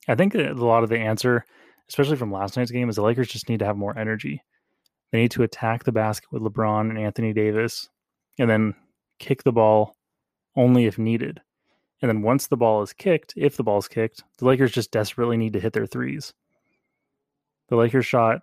I 0.07 0.15
think 0.15 0.35
a 0.35 0.53
lot 0.53 0.83
of 0.83 0.89
the 0.89 0.99
answer, 0.99 1.45
especially 1.89 2.17
from 2.17 2.31
last 2.31 2.57
night's 2.57 2.71
game, 2.71 2.89
is 2.89 2.95
the 2.95 3.01
Lakers 3.01 3.27
just 3.27 3.49
need 3.49 3.59
to 3.59 3.65
have 3.65 3.77
more 3.77 3.97
energy. 3.97 4.41
They 5.11 5.19
need 5.19 5.31
to 5.31 5.43
attack 5.43 5.83
the 5.83 5.91
basket 5.91 6.31
with 6.31 6.41
LeBron 6.41 6.89
and 6.89 6.99
Anthony 6.99 7.33
Davis 7.33 7.89
and 8.37 8.49
then 8.49 8.75
kick 9.19 9.43
the 9.43 9.51
ball 9.51 9.95
only 10.55 10.85
if 10.85 10.97
needed. 10.97 11.41
And 12.01 12.09
then 12.09 12.21
once 12.21 12.47
the 12.47 12.57
ball 12.57 12.81
is 12.81 12.93
kicked, 12.93 13.33
if 13.35 13.57
the 13.57 13.63
ball 13.63 13.77
is 13.77 13.87
kicked, 13.87 14.23
the 14.37 14.45
Lakers 14.45 14.71
just 14.71 14.91
desperately 14.91 15.37
need 15.37 15.53
to 15.53 15.59
hit 15.59 15.73
their 15.73 15.85
threes. 15.85 16.33
The 17.69 17.75
Lakers 17.75 18.05
shot 18.05 18.41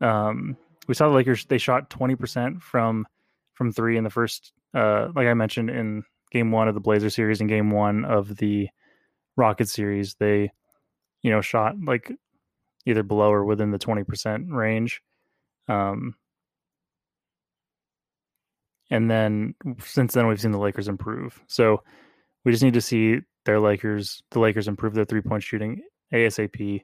um 0.00 0.56
we 0.88 0.94
saw 0.94 1.08
the 1.08 1.14
Lakers 1.14 1.44
they 1.46 1.58
shot 1.58 1.88
20% 1.90 2.60
from 2.60 3.06
from 3.54 3.72
3 3.72 3.96
in 3.96 4.04
the 4.04 4.10
first 4.10 4.52
uh 4.74 5.08
like 5.14 5.28
I 5.28 5.34
mentioned 5.34 5.70
in 5.70 6.02
game 6.32 6.50
1 6.50 6.68
of 6.68 6.74
the 6.74 6.80
Blazer 6.80 7.10
series 7.10 7.40
and 7.40 7.48
game 7.48 7.70
1 7.70 8.04
of 8.04 8.36
the 8.36 8.68
Rocket 9.36 9.68
series, 9.68 10.14
they, 10.14 10.50
you 11.22 11.30
know, 11.30 11.40
shot 11.40 11.74
like 11.84 12.12
either 12.86 13.02
below 13.02 13.32
or 13.32 13.44
within 13.44 13.70
the 13.70 13.78
20% 13.78 14.50
range. 14.50 15.02
Um, 15.68 16.14
and 18.90 19.10
then 19.10 19.54
since 19.78 20.14
then, 20.14 20.26
we've 20.26 20.40
seen 20.40 20.52
the 20.52 20.58
Lakers 20.58 20.88
improve. 20.88 21.40
So 21.46 21.82
we 22.44 22.52
just 22.52 22.64
need 22.64 22.74
to 22.74 22.80
see 22.80 23.20
their 23.44 23.60
Lakers, 23.60 24.22
the 24.30 24.40
Lakers 24.40 24.68
improve 24.68 24.94
their 24.94 25.04
three 25.04 25.22
point 25.22 25.42
shooting 25.42 25.80
ASAP 26.12 26.82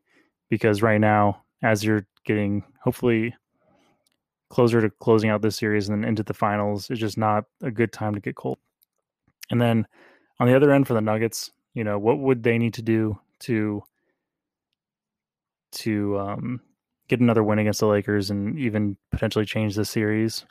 because 0.49 0.83
right 0.83 1.01
now, 1.01 1.43
as 1.63 1.85
you're 1.85 2.07
getting 2.25 2.65
hopefully 2.83 3.35
closer 4.51 4.81
to 4.81 4.91
closing 5.01 5.31
out 5.31 5.43
this 5.43 5.57
series 5.57 5.89
and 5.89 6.03
then 6.03 6.09
into 6.09 6.23
the 6.23 6.35
finals, 6.35 6.89
it's 6.91 7.01
just 7.01 7.19
not 7.19 7.45
a 7.63 7.71
good 7.71 7.93
time 7.93 8.15
to 8.15 8.21
get 8.21 8.37
cold. 8.37 8.59
And 9.51 9.61
then 9.61 9.87
on 10.41 10.47
the 10.47 10.57
other 10.57 10.73
end 10.73 10.87
for 10.87 10.95
the 10.95 11.01
Nuggets, 11.01 11.51
you 11.75 11.85
know, 11.85 11.99
what 11.99 12.19
would 12.19 12.43
they 12.43 12.59
need 12.59 12.75
to 12.75 12.83
do 12.83 13.19
to 13.41 13.83
to 15.71 16.19
um, 16.19 16.61
get 17.09 17.21
another 17.21 17.45
win 17.45 17.59
against 17.59 17.81
the 17.81 17.87
Lakers 17.87 18.31
and 18.31 18.59
even 18.59 18.97
potentially 19.11 19.45
change 19.45 19.75
the 19.75 19.85
series? 19.85 20.45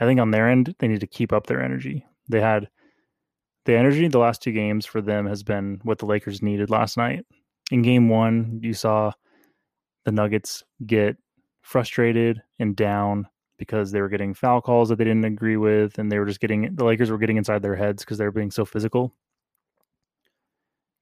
I 0.00 0.06
think 0.06 0.20
on 0.20 0.30
their 0.30 0.48
end, 0.48 0.74
they 0.78 0.88
need 0.88 1.00
to 1.00 1.06
keep 1.06 1.32
up 1.32 1.46
their 1.46 1.62
energy. 1.62 2.04
They 2.28 2.40
had 2.40 2.68
the 3.64 3.76
energy 3.76 4.08
the 4.08 4.18
last 4.18 4.42
two 4.42 4.52
games 4.52 4.86
for 4.86 5.00
them 5.00 5.26
has 5.26 5.42
been 5.42 5.80
what 5.84 5.98
the 5.98 6.06
Lakers 6.06 6.42
needed 6.42 6.70
last 6.70 6.96
night. 6.96 7.24
In 7.70 7.82
game 7.82 8.08
one, 8.08 8.60
you 8.62 8.74
saw 8.74 9.12
the 10.04 10.12
Nuggets 10.12 10.64
get 10.84 11.16
frustrated 11.62 12.42
and 12.58 12.76
down 12.76 13.26
because 13.56 13.90
they 13.90 14.00
were 14.00 14.08
getting 14.08 14.34
foul 14.34 14.60
calls 14.60 14.88
that 14.88 14.96
they 14.96 15.04
didn't 15.04 15.24
agree 15.24 15.56
with, 15.56 15.98
and 15.98 16.10
they 16.10 16.18
were 16.18 16.26
just 16.26 16.40
getting 16.40 16.74
the 16.74 16.84
Lakers 16.84 17.10
were 17.10 17.18
getting 17.18 17.36
inside 17.36 17.62
their 17.62 17.76
heads 17.76 18.04
because 18.04 18.18
they 18.18 18.24
were 18.24 18.32
being 18.32 18.50
so 18.50 18.64
physical. 18.64 19.14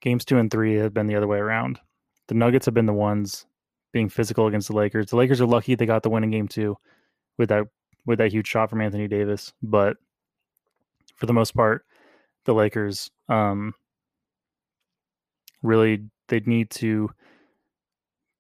Games 0.03 0.25
two 0.25 0.37
and 0.37 0.51
three 0.51 0.75
have 0.75 0.93
been 0.93 1.07
the 1.07 1.17
other 1.17 1.27
way 1.27 1.39
around. 1.39 1.81
The 2.29 2.35
Nuggets 2.35 2.67
have 2.67 2.75
been 2.75 2.87
the 2.87 2.93
ones 2.93 3.47
being 3.93 4.09
physical 4.09 4.47
against 4.47 4.69
the 4.69 4.77
Lakers. 4.77 5.07
The 5.07 5.17
Lakers 5.17 5.41
are 5.41 5.47
lucky 5.47 5.75
they 5.75 5.87
got 5.87 6.03
the 6.03 6.11
win 6.11 6.25
in 6.25 6.31
game 6.31 6.49
two 6.49 6.77
with 7.39 7.49
that 7.49 7.65
with 8.05 8.19
that 8.19 8.33
huge 8.33 8.49
shot 8.49 8.69
from 8.69 8.81
Anthony 8.81 9.09
Davis. 9.09 9.53
But 9.63 9.97
for 11.17 11.27
the 11.27 11.33
most 11.33 11.55
part, 11.55 11.87
the 12.45 12.53
Lakers 12.53 13.11
um, 13.29 13.75
really 15.63 16.05
they 16.29 16.41
need 16.41 16.71
to 16.71 17.09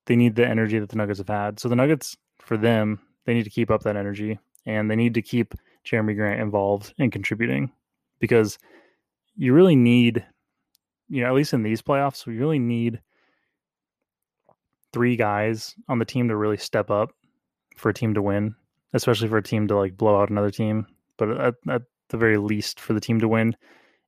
they 0.07 0.16
need 0.16 0.35
the 0.35 0.47
energy 0.47 0.78
that 0.81 0.88
the 0.88 0.97
Nuggets 0.97 1.21
have 1.21 1.28
had. 1.28 1.61
So 1.61 1.69
the 1.69 1.76
Nuggets 1.76 2.16
for 2.40 2.57
them, 2.57 2.99
they 3.25 3.35
need 3.35 3.45
to 3.45 3.50
keep 3.50 3.71
up 3.71 3.85
that 3.85 3.97
energy 3.97 4.38
and 4.66 4.90
they 4.90 4.97
need 4.97 5.14
to 5.14 5.23
keep 5.23 5.54
Jerami 5.85 6.16
Grant 6.16 6.40
involved 6.40 6.92
and 6.99 7.12
contributing 7.12 7.71
because 8.19 8.59
you 9.37 9.54
really 9.54 9.76
need 9.76 10.25
you 11.12 11.21
know, 11.21 11.28
at 11.28 11.35
least 11.35 11.52
in 11.52 11.62
these 11.62 11.83
playoffs, 11.83 12.25
we 12.25 12.38
really 12.38 12.59
need 12.59 13.02
three 14.95 15.14
guys 15.14 15.75
on 15.87 15.99
the 15.99 16.07
team 16.07 16.28
to 16.28 16.37
really 16.37 16.57
step 16.57 16.90
up 16.90 17.11
for 17.76 17.90
a 17.90 17.95
team 17.95 18.14
to 18.14 18.23
win, 18.23 18.54
especially 18.95 19.28
for 19.28 19.37
a 19.37 19.42
team 19.42 19.69
to 19.69 19.76
like 19.76 19.95
blow 19.95 20.19
out 20.19 20.31
another 20.31 20.50
team. 20.50 20.87
But 21.19 21.31
at, 21.38 21.54
at 21.69 21.83
the 22.09 22.16
very 22.16 22.38
least 22.38 22.81
for 22.81 22.95
the 22.95 23.00
team 23.00 23.21
to 23.21 23.28
win. 23.28 23.54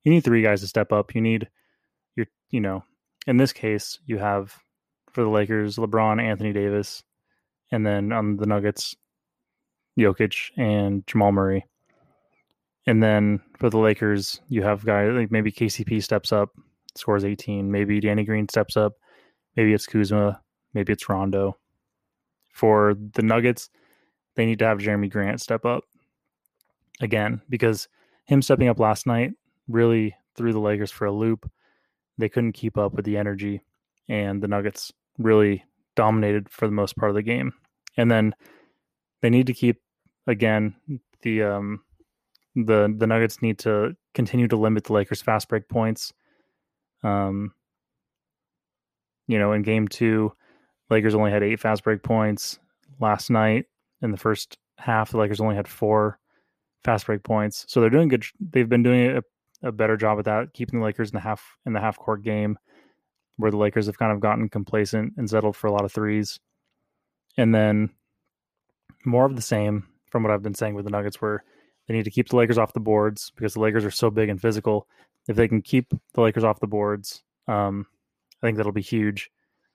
You 0.02 0.12
need 0.12 0.24
three 0.24 0.40
guys 0.40 0.62
to 0.62 0.66
step 0.66 0.92
up. 0.92 1.14
You 1.14 1.20
need 1.20 1.46
your, 2.16 2.26
you 2.48 2.60
know, 2.60 2.84
in 3.26 3.36
this 3.36 3.52
case, 3.52 3.98
you 4.06 4.16
have 4.16 4.56
for 5.10 5.22
the 5.22 5.30
Lakers, 5.30 5.76
LeBron, 5.76 6.22
Anthony 6.22 6.54
Davis, 6.54 7.02
and 7.70 7.84
then 7.84 8.12
on 8.12 8.38
the 8.38 8.46
Nuggets, 8.46 8.96
Jokic 9.98 10.52
and 10.56 11.06
Jamal 11.06 11.32
Murray. 11.32 11.66
And 12.86 13.02
then 13.02 13.40
for 13.58 13.68
the 13.68 13.78
Lakers, 13.78 14.40
you 14.48 14.62
have 14.62 14.86
guys 14.86 15.12
like 15.14 15.30
maybe 15.30 15.52
KCP 15.52 16.02
steps 16.02 16.32
up, 16.32 16.50
scores 16.96 17.24
18. 17.24 17.70
Maybe 17.70 18.00
Danny 18.00 18.24
Green 18.24 18.48
steps 18.48 18.76
up. 18.76 18.94
Maybe 19.56 19.72
it's 19.72 19.86
Kuzma. 19.86 20.40
Maybe 20.72 20.92
it's 20.92 21.08
Rondo. 21.08 21.56
For 22.52 22.94
the 23.14 23.22
Nuggets, 23.22 23.68
they 24.36 24.46
need 24.46 24.58
to 24.60 24.66
have 24.66 24.78
Jerami 24.78 25.10
Grant 25.10 25.40
step 25.40 25.64
up 25.64 25.84
again 27.00 27.40
because 27.48 27.88
him 28.26 28.42
stepping 28.42 28.68
up 28.68 28.78
last 28.78 29.06
night 29.06 29.32
really 29.68 30.14
threw 30.36 30.52
the 30.52 30.60
Lakers 30.60 30.90
for 30.90 31.06
a 31.06 31.12
loop. 31.12 31.50
They 32.18 32.28
couldn't 32.28 32.52
keep 32.52 32.78
up 32.78 32.94
with 32.94 33.04
the 33.04 33.16
energy, 33.16 33.62
and 34.08 34.42
the 34.42 34.48
Nuggets 34.48 34.92
really 35.18 35.64
dominated 35.96 36.48
for 36.48 36.66
the 36.66 36.72
most 36.72 36.96
part 36.96 37.10
of 37.10 37.14
the 37.14 37.22
game. 37.22 37.52
And 37.96 38.10
then 38.10 38.34
they 39.20 39.30
need 39.30 39.46
to 39.46 39.54
keep 39.54 39.80
again 40.26 40.74
the 41.22 41.42
um 41.42 41.82
the 42.54 42.94
the 42.96 43.06
Nuggets 43.06 43.42
need 43.42 43.58
to 43.60 43.96
continue 44.14 44.48
to 44.48 44.56
limit 44.56 44.84
the 44.84 44.92
Lakers 44.92 45.22
fast 45.22 45.48
break 45.48 45.68
points. 45.68 46.12
Um 47.04 47.52
you 49.26 49.38
know, 49.38 49.52
in 49.52 49.62
game 49.62 49.88
2, 49.88 50.32
Lakers 50.90 51.14
only 51.14 51.30
had 51.30 51.42
8 51.42 51.60
fast 51.60 51.84
break 51.84 52.02
points 52.02 52.58
last 53.00 53.30
night 53.30 53.66
in 54.02 54.10
the 54.10 54.16
first 54.16 54.58
half 54.78 55.10
the 55.10 55.18
Lakers 55.18 55.40
only 55.40 55.54
had 55.56 55.68
4 55.68 56.18
fast 56.82 57.06
break 57.06 57.22
points. 57.22 57.64
So 57.68 57.80
they're 57.80 57.90
doing 57.90 58.08
good 58.08 58.24
they've 58.40 58.68
been 58.68 58.82
doing 58.82 59.18
a, 59.62 59.68
a 59.68 59.72
better 59.72 59.96
job 59.96 60.18
at 60.18 60.24
that 60.24 60.52
keeping 60.52 60.80
the 60.80 60.84
Lakers 60.84 61.10
in 61.10 61.14
the 61.14 61.20
half 61.20 61.56
in 61.64 61.72
the 61.72 61.80
half 61.80 61.96
court 61.96 62.22
game 62.22 62.58
where 63.36 63.50
the 63.50 63.56
Lakers 63.56 63.86
have 63.86 63.98
kind 63.98 64.12
of 64.12 64.20
gotten 64.20 64.48
complacent 64.48 65.14
and 65.16 65.28
settled 65.28 65.56
for 65.56 65.66
a 65.66 65.72
lot 65.72 65.84
of 65.84 65.92
threes. 65.92 66.38
And 67.36 67.54
then 67.54 67.90
more 69.04 69.26
of 69.26 69.36
the 69.36 69.42
same 69.42 69.88
from 70.10 70.22
what 70.22 70.32
I've 70.32 70.42
been 70.42 70.54
saying 70.54 70.74
with 70.74 70.84
the 70.84 70.90
Nuggets, 70.90 71.20
where 71.20 71.42
they 71.86 71.94
need 71.94 72.04
to 72.04 72.10
keep 72.10 72.28
the 72.28 72.36
Lakers 72.36 72.58
off 72.58 72.72
the 72.72 72.80
boards 72.80 73.32
because 73.34 73.54
the 73.54 73.60
Lakers 73.60 73.84
are 73.84 73.90
so 73.90 74.10
big 74.10 74.28
and 74.28 74.40
physical. 74.40 74.86
If 75.28 75.36
they 75.36 75.48
can 75.48 75.62
keep 75.62 75.92
the 76.12 76.20
Lakers 76.20 76.44
off 76.44 76.60
the 76.60 76.66
boards, 76.66 77.22
um, 77.48 77.86
I 78.42 78.46
think 78.46 78.56
that'll 78.56 78.72
be 78.72 78.82
huge 78.82 79.30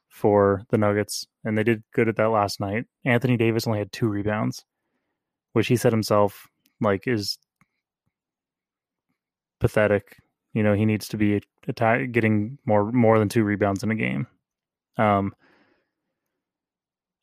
for 0.10 0.64
the 0.70 0.78
Nuggets. 0.78 1.26
And 1.44 1.58
they 1.58 1.64
did 1.64 1.84
good 1.94 2.08
at 2.08 2.18
that 2.18 2.30
last 2.30 2.60
night. 2.60 2.86
Anthony 3.06 3.38
Davis 3.38 3.68
only 3.68 3.80
had 3.80 3.92
two 3.92 4.08
rebounds, 4.08 4.64
which 5.54 5.68
he 5.68 5.76
said 5.76 5.94
himself 5.94 6.48
like 6.82 7.08
is 7.08 7.38
pathetic. 9.60 10.18
You 10.54 10.64
know, 10.64 10.74
he 10.74 10.86
needs 10.86 11.08
to 11.10 11.18
be 11.18 11.42
attack, 11.68 12.12
getting 12.12 12.58
more 12.66 12.92
more 12.92 13.20
than 13.20 13.30
two 13.30 13.44
rebounds 13.44 13.84
in 13.84 13.92
a 13.92 13.96
game. 13.96 14.28
Um, 14.98 15.34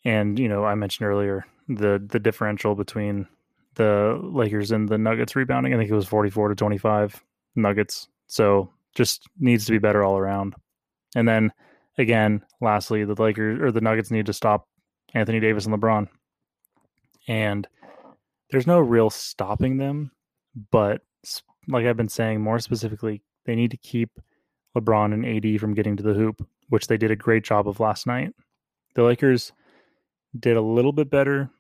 and 0.05 0.39
you 0.39 0.49
know, 0.49 0.65
I 0.65 0.75
mentioned 0.75 1.09
earlier 1.09 1.45
the 1.69 2.03
the 2.05 2.21
differential 2.21 2.75
between 2.75 3.27
the 3.75 4.19
Lakers 4.23 4.71
and 4.71 4.89
the 4.89 4.99
Nuggets 4.99 5.37
rebounding. 5.37 5.75
I 5.75 5.77
think 5.77 5.91
it 5.91 5.95
was 5.95 6.07
44 6.09 6.49
to 6.49 6.55
25 6.55 7.23
Nuggets. 7.57 8.09
So 8.27 8.71
just 8.95 9.29
needs 9.39 9.67
to 9.67 9.73
be 9.73 9.79
better 9.79 10.03
all 10.03 10.19
around. 10.19 10.55
And 11.15 11.29
then 11.29 11.53
again, 11.99 12.43
lastly, 12.61 13.05
the 13.05 13.21
Lakers 13.21 13.61
or 13.61 13.71
the 13.71 13.81
Nuggets 13.81 14.11
need 14.11 14.27
to 14.27 14.33
stop 14.33 14.69
Anthony 15.15 15.41
Davis 15.41 15.67
and 15.67 15.75
LeBron. 15.75 16.09
And 17.29 17.67
there's 18.51 18.67
no 18.67 18.79
real 18.79 19.11
stopping 19.11 19.77
them, 19.77 20.13
but 20.71 21.03
like 21.69 21.87
I've 21.87 21.97
been 21.97 22.09
saying 22.09 22.41
more 22.41 22.59
specifically, 22.59 23.23
they 23.45 23.57
need 23.57 23.73
to 23.73 23.77
keep 23.77 24.11
LeBron 24.77 25.13
and 25.13 25.27
AD 25.27 25.61
from 25.61 25.75
getting 25.75 25.97
to 25.97 26.03
the 26.03 26.15
hoop, 26.15 26.47
which 26.69 26.87
they 26.87 26.97
did 26.97 27.11
a 27.11 27.17
great 27.17 27.45
job 27.45 27.69
of 27.69 27.81
last 27.81 28.07
night. 28.07 28.33
The 28.95 29.03
Lakers 29.03 29.53
did 30.39 30.57
a 30.57 30.63
little 30.63 30.93
bit 30.93 31.11
better 31.11 31.51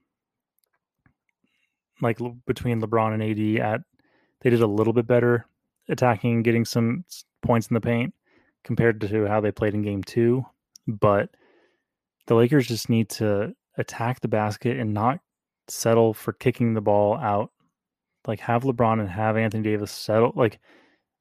like 2.02 2.18
between 2.46 2.80
LeBron 2.80 3.14
and 3.14 3.22
AD 3.22 3.64
at 3.64 3.80
they 4.42 4.50
did 4.50 4.60
a 4.60 4.66
little 4.66 4.92
bit 4.92 5.06
better 5.06 5.46
attacking, 5.88 6.42
getting 6.42 6.64
some 6.64 7.04
points 7.42 7.68
in 7.68 7.74
the 7.74 7.80
paint 7.80 8.14
compared 8.64 9.00
to 9.00 9.26
how 9.26 9.40
they 9.40 9.52
played 9.52 9.74
in 9.74 9.82
game 9.82 10.02
2, 10.02 10.44
but 10.86 11.30
the 12.26 12.34
Lakers 12.34 12.66
just 12.66 12.88
need 12.88 13.08
to 13.08 13.54
attack 13.78 14.20
the 14.20 14.28
basket 14.28 14.76
and 14.78 14.92
not 14.92 15.20
settle 15.68 16.14
for 16.14 16.32
kicking 16.32 16.74
the 16.74 16.80
ball 16.80 17.16
out. 17.16 17.50
Like 18.26 18.40
have 18.40 18.64
LeBron 18.64 18.98
and 19.00 19.08
have 19.08 19.36
Anthony 19.36 19.62
Davis 19.62 19.92
settle 19.92 20.32
like 20.34 20.58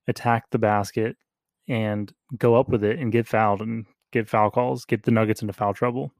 attack 0.08 0.50
the 0.50 0.58
basket 0.58 1.16
and 1.68 2.12
go 2.38 2.56
up 2.56 2.70
with 2.70 2.84
it 2.84 3.00
and 3.00 3.12
get 3.12 3.28
fouled 3.28 3.62
and 3.62 3.86
get 4.12 4.28
foul 4.28 4.50
calls, 4.50 4.86
get 4.86 5.04
the 5.04 5.12
Nuggets 5.12 5.42
into 5.42 5.54
foul 5.54 5.74
trouble 5.74 6.12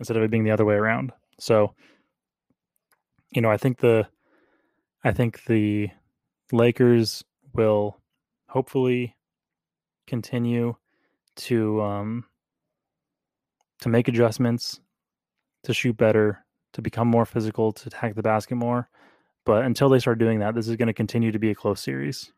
instead 0.00 0.16
of 0.16 0.22
it 0.22 0.30
being 0.30 0.44
the 0.44 0.50
other 0.50 0.64
way 0.64 0.74
around. 0.74 1.12
So 1.38 1.74
you 3.30 3.40
know, 3.40 3.50
I 3.50 3.56
think 3.56 3.78
the 3.78 4.08
I 5.04 5.12
think 5.12 5.44
the 5.44 5.90
Lakers 6.52 7.24
will 7.54 8.00
hopefully 8.48 9.16
continue 10.06 10.74
to 11.36 11.82
um 11.82 12.24
to 13.80 13.88
make 13.88 14.08
adjustments, 14.08 14.80
to 15.62 15.72
shoot 15.72 15.96
better, 15.96 16.44
to 16.72 16.82
become 16.82 17.06
more 17.08 17.24
physical, 17.24 17.72
to 17.72 17.86
attack 17.86 18.14
the 18.14 18.22
basket 18.22 18.56
more. 18.56 18.88
But 19.44 19.64
until 19.64 19.88
they 19.88 19.98
start 19.98 20.18
doing 20.18 20.40
that, 20.40 20.54
this 20.54 20.68
is 20.68 20.76
going 20.76 20.88
to 20.88 20.92
continue 20.92 21.32
to 21.32 21.38
be 21.38 21.50
a 21.50 21.54
close 21.54 21.80
series. 21.80 22.32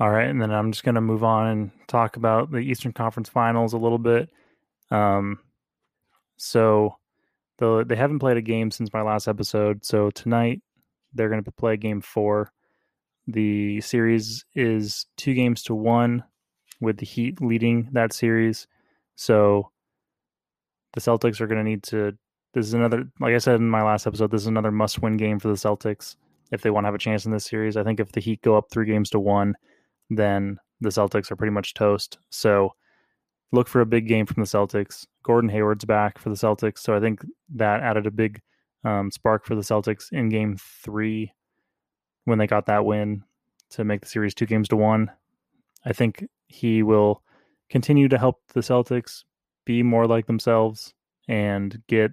All 0.00 0.10
right, 0.10 0.28
and 0.28 0.42
then 0.42 0.50
I'm 0.50 0.72
just 0.72 0.82
going 0.82 0.96
to 0.96 1.00
move 1.00 1.22
on 1.22 1.46
and 1.46 1.70
talk 1.86 2.16
about 2.16 2.50
the 2.50 2.58
Eastern 2.58 2.92
Conference 2.92 3.28
Finals 3.28 3.72
a 3.72 3.78
little 3.78 3.98
bit. 3.98 4.28
Um, 4.90 5.38
so 6.36 6.96
the 7.58 7.84
they 7.86 7.96
haven't 7.96 8.18
played 8.18 8.36
a 8.36 8.42
game 8.42 8.70
since 8.70 8.92
my 8.92 9.02
last 9.02 9.28
episode. 9.28 9.84
So 9.84 10.10
tonight 10.10 10.62
they're 11.12 11.28
going 11.28 11.44
to 11.44 11.52
play 11.52 11.76
game 11.76 12.00
four. 12.00 12.52
The 13.26 13.80
series 13.80 14.44
is 14.54 15.06
two 15.16 15.34
games 15.34 15.62
to 15.64 15.74
one, 15.74 16.24
with 16.80 16.98
the 16.98 17.06
Heat 17.06 17.40
leading 17.40 17.88
that 17.92 18.12
series. 18.12 18.66
So 19.16 19.70
the 20.92 21.00
Celtics 21.00 21.40
are 21.40 21.46
going 21.46 21.64
to 21.64 21.68
need 21.68 21.82
to. 21.84 22.16
This 22.52 22.66
is 22.66 22.74
another, 22.74 23.04
like 23.18 23.34
I 23.34 23.38
said 23.38 23.56
in 23.56 23.68
my 23.68 23.82
last 23.82 24.06
episode, 24.06 24.30
this 24.30 24.42
is 24.42 24.46
another 24.46 24.70
must-win 24.70 25.16
game 25.16 25.40
for 25.40 25.48
the 25.48 25.54
Celtics 25.54 26.14
if 26.52 26.62
they 26.62 26.70
want 26.70 26.84
to 26.84 26.88
have 26.88 26.94
a 26.94 26.98
chance 26.98 27.26
in 27.26 27.32
this 27.32 27.46
series. 27.46 27.76
I 27.76 27.82
think 27.82 27.98
if 27.98 28.12
the 28.12 28.20
Heat 28.20 28.42
go 28.42 28.56
up 28.56 28.66
three 28.70 28.86
games 28.86 29.10
to 29.10 29.18
one, 29.18 29.56
then 30.10 30.58
the 30.80 30.90
Celtics 30.90 31.30
are 31.32 31.36
pretty 31.36 31.52
much 31.52 31.74
toast. 31.74 32.18
So 32.30 32.74
look 33.52 33.68
for 33.68 33.80
a 33.80 33.86
big 33.86 34.08
game 34.08 34.26
from 34.26 34.42
the 34.42 34.48
Celtics. 34.48 35.06
Gordon 35.22 35.50
Hayward's 35.50 35.84
back 35.84 36.18
for 36.18 36.28
the 36.28 36.36
Celtics, 36.36 36.78
so 36.78 36.94
I 36.94 37.00
think 37.00 37.24
that 37.54 37.80
added 37.80 38.06
a 38.06 38.10
big 38.10 38.40
um, 38.84 39.10
spark 39.10 39.44
for 39.44 39.54
the 39.54 39.62
Celtics 39.62 40.12
in 40.12 40.28
Game 40.28 40.56
Three 40.58 41.32
when 42.24 42.38
they 42.38 42.46
got 42.46 42.66
that 42.66 42.84
win 42.84 43.22
to 43.70 43.84
make 43.84 44.00
the 44.00 44.06
series 44.06 44.34
two 44.34 44.46
games 44.46 44.68
to 44.68 44.76
one. 44.76 45.10
I 45.84 45.92
think 45.92 46.26
he 46.48 46.82
will 46.82 47.22
continue 47.70 48.08
to 48.08 48.18
help 48.18 48.40
the 48.52 48.60
Celtics 48.60 49.24
be 49.64 49.82
more 49.82 50.06
like 50.06 50.26
themselves 50.26 50.94
and 51.28 51.82
get 51.88 52.12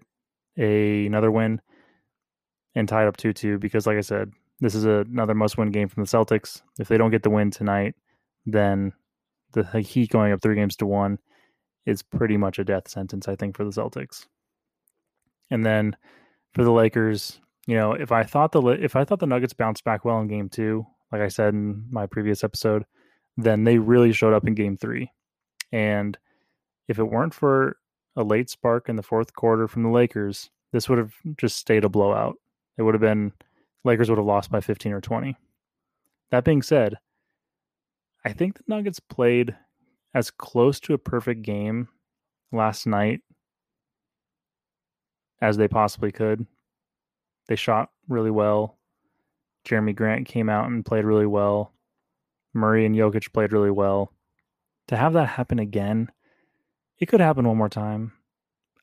a, 0.57 1.05
another 1.05 1.31
win 1.31 1.61
and 2.75 2.87
tie 2.87 3.03
it 3.03 3.07
up 3.07 3.17
2 3.17 3.33
2 3.33 3.59
because, 3.59 3.85
like 3.85 3.97
I 3.97 4.01
said, 4.01 4.31
this 4.59 4.75
is 4.75 4.85
a, 4.85 5.05
another 5.11 5.35
must 5.35 5.57
win 5.57 5.71
game 5.71 5.87
from 5.87 6.03
the 6.03 6.07
Celtics. 6.09 6.61
If 6.79 6.87
they 6.87 6.97
don't 6.97 7.11
get 7.11 7.23
the 7.23 7.29
win 7.29 7.51
tonight, 7.51 7.95
then 8.45 8.93
the 9.53 9.63
Heat 9.81 10.09
going 10.09 10.31
up 10.31 10.41
three 10.41 10.55
games 10.55 10.75
to 10.77 10.85
one 10.85 11.19
is 11.85 12.03
pretty 12.03 12.37
much 12.37 12.59
a 12.59 12.63
death 12.63 12.87
sentence, 12.87 13.27
I 13.27 13.35
think, 13.35 13.55
for 13.55 13.63
the 13.63 13.71
Celtics. 13.71 14.25
And 15.49 15.65
then 15.65 15.95
for 16.53 16.63
the 16.63 16.71
Lakers, 16.71 17.39
you 17.67 17.75
know, 17.75 17.93
if 17.93 18.11
I 18.11 18.23
thought 18.23 18.51
the 18.51 18.61
if 18.61 18.95
I 18.95 19.03
thought 19.03 19.19
the 19.19 19.27
Nuggets 19.27 19.53
bounced 19.53 19.83
back 19.83 20.05
well 20.05 20.19
in 20.19 20.27
Game 20.27 20.49
Two, 20.49 20.85
like 21.11 21.21
I 21.21 21.27
said 21.27 21.53
in 21.53 21.85
my 21.89 22.05
previous 22.05 22.43
episode, 22.43 22.85
then 23.37 23.63
they 23.63 23.77
really 23.77 24.13
showed 24.13 24.33
up 24.33 24.47
in 24.47 24.55
Game 24.55 24.77
Three. 24.77 25.11
And 25.71 26.17
if 26.87 26.99
it 26.99 27.03
weren't 27.03 27.33
for 27.33 27.77
a 28.15 28.23
late 28.23 28.49
spark 28.49 28.89
in 28.89 28.95
the 28.95 29.03
fourth 29.03 29.33
quarter 29.33 29.67
from 29.67 29.83
the 29.83 29.89
Lakers, 29.89 30.49
this 30.73 30.89
would 30.89 30.97
have 30.97 31.13
just 31.37 31.57
stayed 31.57 31.85
a 31.85 31.89
blowout. 31.89 32.35
It 32.77 32.83
would 32.83 32.93
have 32.93 33.01
been 33.01 33.33
Lakers 33.83 34.09
would 34.09 34.17
have 34.17 34.25
lost 34.25 34.51
by 34.51 34.61
15 34.61 34.93
or 34.93 35.01
20. 35.01 35.37
That 36.31 36.43
being 36.43 36.61
said, 36.61 36.97
I 38.23 38.33
think 38.33 38.57
the 38.57 38.63
Nuggets 38.67 38.99
played 38.99 39.55
as 40.13 40.31
close 40.31 40.79
to 40.81 40.93
a 40.93 40.99
perfect 40.99 41.41
game 41.41 41.87
last 42.51 42.85
night 42.85 43.21
as 45.41 45.57
they 45.57 45.67
possibly 45.67 46.11
could. 46.11 46.45
They 47.47 47.55
shot 47.55 47.89
really 48.07 48.31
well. 48.31 48.77
Jerami 49.65 49.95
Grant 49.95 50.27
came 50.27 50.49
out 50.49 50.67
and 50.69 50.85
played 50.85 51.05
really 51.05 51.25
well. 51.25 51.73
Murray 52.53 52.85
and 52.85 52.95
Jokic 52.95 53.33
played 53.33 53.53
really 53.53 53.71
well. 53.71 54.13
To 54.87 54.97
have 54.97 55.13
that 55.13 55.27
happen 55.27 55.59
again, 55.59 56.11
it 56.99 57.07
could 57.07 57.21
happen 57.21 57.47
one 57.47 57.57
more 57.57 57.69
time. 57.69 58.13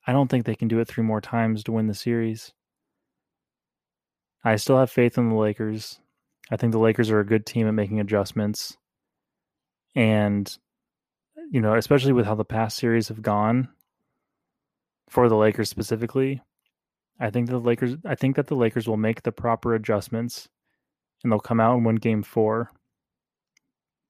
I 0.07 0.12
don't 0.12 0.29
think 0.29 0.46
they 0.46 0.55
can 0.55 0.68
do 0.68 0.81
it 0.81 0.88
three 0.88 1.05
more 1.05 1.20
times 1.20 1.62
to 1.64 1.72
win 1.72 1.87
the 1.87 1.94
series. 1.94 2.53
I 4.42 4.57
still 4.57 4.79
have 4.79 4.90
faith 4.90 5.18
in 5.18 5.29
the 5.29 5.37
Lakers. 5.37 6.01
I 6.51 6.57
think 6.57 6.72
the 6.72 6.79
Lakers 6.79 7.11
are 7.11 7.20
a 7.20 7.27
good 7.27 7.44
team 7.44 7.68
at 7.68 7.74
making 7.74 8.01
adjustments. 8.01 8.77
And, 9.94 10.57
you 11.51 11.61
know, 11.61 11.74
especially 11.74 12.12
with 12.12 12.27
how 12.27 12.35
the 12.35 12.44
past 12.44 12.77
series 12.77 13.09
have 13.09 13.22
gone 13.22 13.68
for 15.09 15.29
the 15.29 15.37
Lakers 15.37 15.68
specifically, 15.68 16.42
I 17.20 17.31
think 17.31 17.48
the 17.48 17.59
Lakers 17.59 17.96
I 18.05 18.14
think 18.14 18.37
that 18.37 18.46
the 18.46 18.55
Lakers 18.55 18.87
will 18.87 18.96
make 18.96 19.22
the 19.22 19.33
proper 19.33 19.74
adjustments 19.74 20.48
and 21.22 21.33
they'll 21.33 21.40
come 21.40 21.61
out 21.61 21.77
and 21.77 21.85
win 21.85 21.96
game 21.96 22.22
four. 22.22 22.70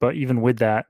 But 0.01 0.15
even 0.15 0.43
with 0.43 0.59
that, 0.59 0.87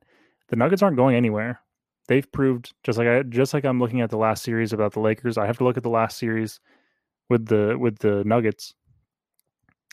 the 0.48 0.57
Nuggets 0.57 0.83
aren't 0.83 0.96
going 0.96 1.16
anywhere. 1.16 1.61
They've 2.09 2.31
proved 2.33 2.72
just 2.83 2.98
like 2.98 3.07
I 3.07 3.22
just 3.22 3.55
like 3.55 3.64
I'm 3.64 3.79
looking 3.79 4.01
at 4.01 4.11
the 4.11 4.16
last 4.16 4.42
series 4.42 4.72
about 4.72 4.92
the 4.92 5.01
Lakers, 5.01 5.38
I 5.38 5.46
have 5.46 5.59
to 5.59 5.64
look 5.64 5.77
at 5.77 5.83
the 5.83 5.90
last 5.90 6.18
series 6.18 6.61
with 7.29 7.46
the 7.46 7.77
with 7.79 7.98
the 7.98 8.24
Nuggets. 8.24 8.74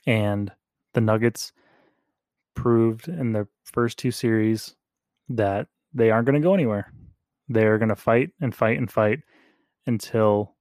And 0.08 0.51
the 0.93 1.01
Nuggets 1.01 1.51
proved 2.55 3.08
in 3.08 3.34
the 3.34 3.47
first 3.63 3.97
two 3.97 4.12
series 4.12 4.75
that 5.29 5.67
they 5.93 6.11
aren't 6.11 6.25
going 6.25 6.39
to 6.41 6.45
go 6.45 6.53
anywhere. 6.53 6.91
They're 7.47 7.77
going 7.77 7.89
to 7.89 7.95
fight 7.95 8.31
and 8.41 8.53
fight 8.53 8.77
and 8.77 8.91
fight 8.91 9.19
until 9.85 10.55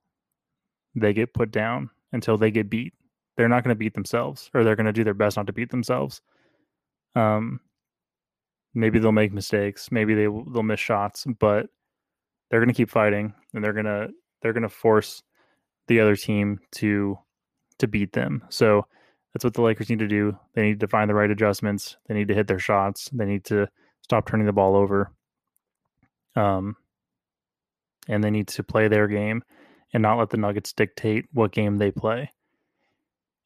they 0.95 1.13
get 1.13 1.35
put 1.35 1.51
down, 1.51 1.91
until 2.13 2.37
they 2.37 2.51
get 2.51 2.71
beat. 2.71 2.93
They're 3.37 3.49
not 3.49 3.65
going 3.65 3.75
to 3.75 3.79
beat 3.79 3.95
themselves, 3.95 4.51
or 4.55 4.63
they're 4.63 4.77
going 4.77 4.87
to 4.87 4.93
do 4.93 5.05
their 5.05 5.15
best 5.15 5.37
not 5.37 5.47
to 5.49 5.53
beat 5.53 5.71
themselves. 5.71 6.21
Um, 7.17 7.61
maybe 8.75 8.99
they'll 8.99 9.13
make 9.13 9.33
mistakes, 9.33 9.91
maybe 9.91 10.15
they 10.15 10.27
they'll 10.53 10.63
miss 10.63 10.81
shots, 10.81 11.27
but 11.41 11.67
they're 12.51 12.61
going 12.61 12.69
to 12.69 12.75
keep 12.75 12.91
fighting, 12.91 13.35
and 13.53 13.65
they're 13.65 13.73
gonna 13.73 14.09
they're 14.43 14.53
going 14.53 14.63
to 14.63 14.69
force 14.69 15.23
the 15.89 16.01
other 16.01 16.17
team 16.17 16.61
to 16.73 17.19
to 17.79 17.89
beat 17.89 18.13
them. 18.13 18.45
So 18.51 18.87
that's 19.33 19.45
what 19.45 19.55
the 19.55 19.63
Lakers 19.63 19.91
need 19.91 19.99
to 19.99 20.09
do. 20.09 20.39
They 20.55 20.63
need 20.63 20.81
to 20.81 20.89
find 20.89 21.11
the 21.11 21.15
right 21.15 21.31
adjustments. 21.31 21.97
They 22.07 22.15
need 22.15 22.29
to 22.29 22.35
hit 22.35 22.47
their 22.47 22.61
shots. 22.61 23.09
They 23.13 23.25
need 23.25 23.45
to 23.47 23.69
stop 24.05 24.29
turning 24.29 24.47
the 24.47 24.53
ball 24.53 24.77
over. 24.77 25.11
Um, 26.37 26.77
and 28.07 28.23
they 28.23 28.31
need 28.31 28.49
to 28.49 28.63
play 28.63 28.87
their 28.87 29.09
game 29.09 29.43
and 29.93 30.03
not 30.03 30.19
let 30.19 30.29
the 30.29 30.37
Nuggets 30.37 30.73
dictate 30.73 31.25
what 31.33 31.53
game 31.53 31.79
they 31.79 31.91
play. 31.91 32.31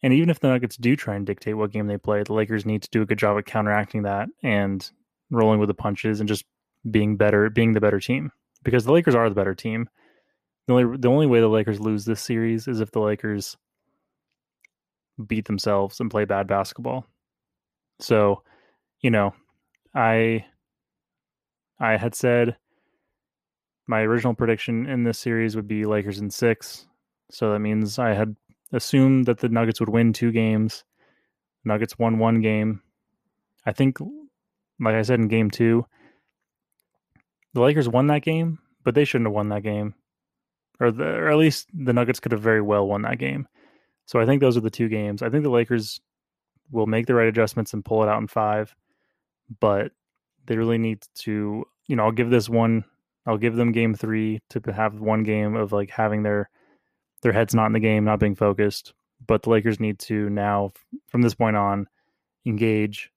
And 0.03 0.13
even 0.13 0.31
if 0.31 0.41
the 0.41 0.49
Nuggets 0.49 0.77
do 0.77 0.97
try 0.97 1.15
and 1.15 1.25
dictate 1.25 1.57
what 1.57 1.71
game 1.71 1.87
they 1.87 1.99
play, 1.99 2.23
the 2.23 2.33
Lakers 2.33 2.67
need 2.67 2.83
to 2.83 2.91
do 2.91 3.03
a 3.03 3.07
good 3.07 3.19
job 3.19 3.39
at 3.39 3.47
counteracting 3.47 4.03
that 4.03 4.29
and 4.43 4.89
rolling 5.31 5.61
with 5.61 5.69
the 5.69 5.75
punches 5.75 6.21
and 6.21 6.29
just 6.29 6.45
being 6.91 7.17
better, 7.17 7.51
being 7.51 7.73
the 7.73 7.81
better 7.81 8.01
team. 8.01 8.33
Because 8.65 8.85
the 8.85 8.93
Lakers 8.93 9.15
are 9.15 9.29
the 9.29 9.35
better 9.35 9.55
team. 9.55 9.89
The 10.67 10.75
only 10.75 10.99
the 10.99 11.09
only 11.09 11.27
way 11.27 11.41
the 11.41 11.49
Lakers 11.49 11.81
lose 11.81 12.05
this 12.05 12.21
series 12.21 12.69
is 12.69 12.81
if 12.81 12.91
the 12.91 13.01
Lakers 13.01 13.57
beat 15.25 15.47
themselves 15.47 16.01
and 16.01 16.11
play 16.11 16.25
bad 16.25 16.47
basketball. 16.47 17.07
So, 18.01 18.43
you 19.01 19.11
know, 19.11 19.35
I 19.99 20.47
I 21.81 21.97
had 21.97 22.15
said 22.15 22.57
my 23.89 24.03
original 24.03 24.35
prediction 24.35 24.87
in 24.87 25.03
this 25.03 25.19
series 25.19 25.57
would 25.57 25.67
be 25.67 25.87
Lakers 25.87 26.21
in 26.21 26.31
6. 26.31 26.87
So 27.31 27.53
that 27.53 27.59
means 27.59 27.99
I 27.99 28.13
had 28.15 28.37
assumed 28.73 29.27
that 29.27 29.39
the 29.39 29.49
Nuggets 29.49 29.81
would 29.81 29.89
win 29.89 30.13
two 30.13 30.31
games. 30.31 30.85
Nuggets 31.65 31.99
won 31.99 32.19
one 32.19 32.41
game. 32.41 32.81
I 33.67 33.73
think 33.73 33.99
like 34.79 34.95
I 34.95 35.03
said 35.03 35.19
in 35.19 35.27
game 35.27 35.51
2, 35.51 35.85
the 37.55 37.61
Lakers 37.61 37.89
won 37.89 38.07
that 38.07 38.23
game, 38.23 38.61
but 38.85 38.95
they 38.95 39.05
shouldn't 39.05 39.27
have 39.27 39.35
won 39.35 39.49
that 39.49 39.65
game. 39.65 39.95
Or, 40.79 40.93
the, 40.93 41.05
or 41.05 41.29
at 41.29 41.39
least 41.39 41.67
the 41.75 41.93
Nuggets 41.93 42.21
could 42.21 42.31
have 42.31 42.41
very 42.41 42.63
well 42.63 42.87
won 42.87 43.03
that 43.03 43.19
game. 43.19 43.49
So 44.07 44.21
I 44.21 44.27
think 44.27 44.41
those 44.41 44.57
are 44.57 44.61
the 44.61 44.71
two 44.71 44.89
games. 44.89 45.23
I 45.23 45.29
think 45.29 45.43
the 45.43 45.51
Lakers 45.51 46.01
will 46.71 46.87
make 46.87 47.07
the 47.07 47.15
right 47.15 47.27
adjustments 47.27 47.75
and 47.75 47.85
pull 47.85 48.05
it 48.05 48.09
out 48.09 48.21
in 48.21 48.29
five, 48.29 48.77
but 49.61 49.93
they 50.47 50.57
really 50.57 50.79
need 50.79 51.03
to, 51.17 51.65
you 51.87 51.97
know, 51.97 52.05
I'll 52.05 52.13
give 52.13 52.31
this 52.31 52.49
one, 52.49 52.85
I'll 53.27 53.39
give 53.39 53.57
them 53.57 53.73
game 53.73 53.95
three 53.95 54.41
to 54.51 54.73
have 54.73 55.01
one 55.01 55.23
game 55.23 55.57
of 55.57 55.73
like 55.73 55.91
having 55.91 56.23
their 56.23 56.51
their 57.23 57.33
heads 57.33 57.55
not 57.55 57.67
in 57.67 57.73
the 57.73 57.81
game, 57.81 58.05
not 58.05 58.21
being 58.21 58.35
focused. 58.35 58.95
But 59.27 59.43
the 59.43 59.51
Lakers 59.51 59.81
need 59.81 59.99
to 60.01 60.31
now, 60.31 60.71
from 61.09 61.23
this 61.23 61.35
point 61.35 61.57
on, 61.57 61.89
engage 62.47 63.11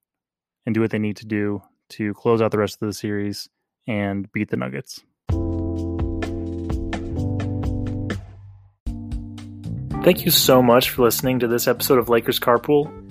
and 0.66 0.74
do 0.74 0.82
what 0.82 0.92
they 0.92 1.00
need 1.00 1.18
to 1.18 1.26
do 1.26 1.62
to 1.90 2.14
close 2.16 2.42
out 2.42 2.52
the 2.52 2.58
rest 2.58 2.82
of 2.82 2.88
the 2.88 2.94
series 2.94 3.48
and 3.88 4.32
beat 4.32 4.50
the 4.50 4.58
Nuggets. 4.58 5.04
Thank 10.04 10.26
you 10.26 10.32
so 10.32 10.64
much 10.64 10.90
for 10.90 11.04
listening 11.04 11.40
to 11.40 11.48
this 11.48 11.68
episode 11.68 12.00
of 12.00 12.10
Lakers 12.10 12.40
Carpool. 12.40 13.11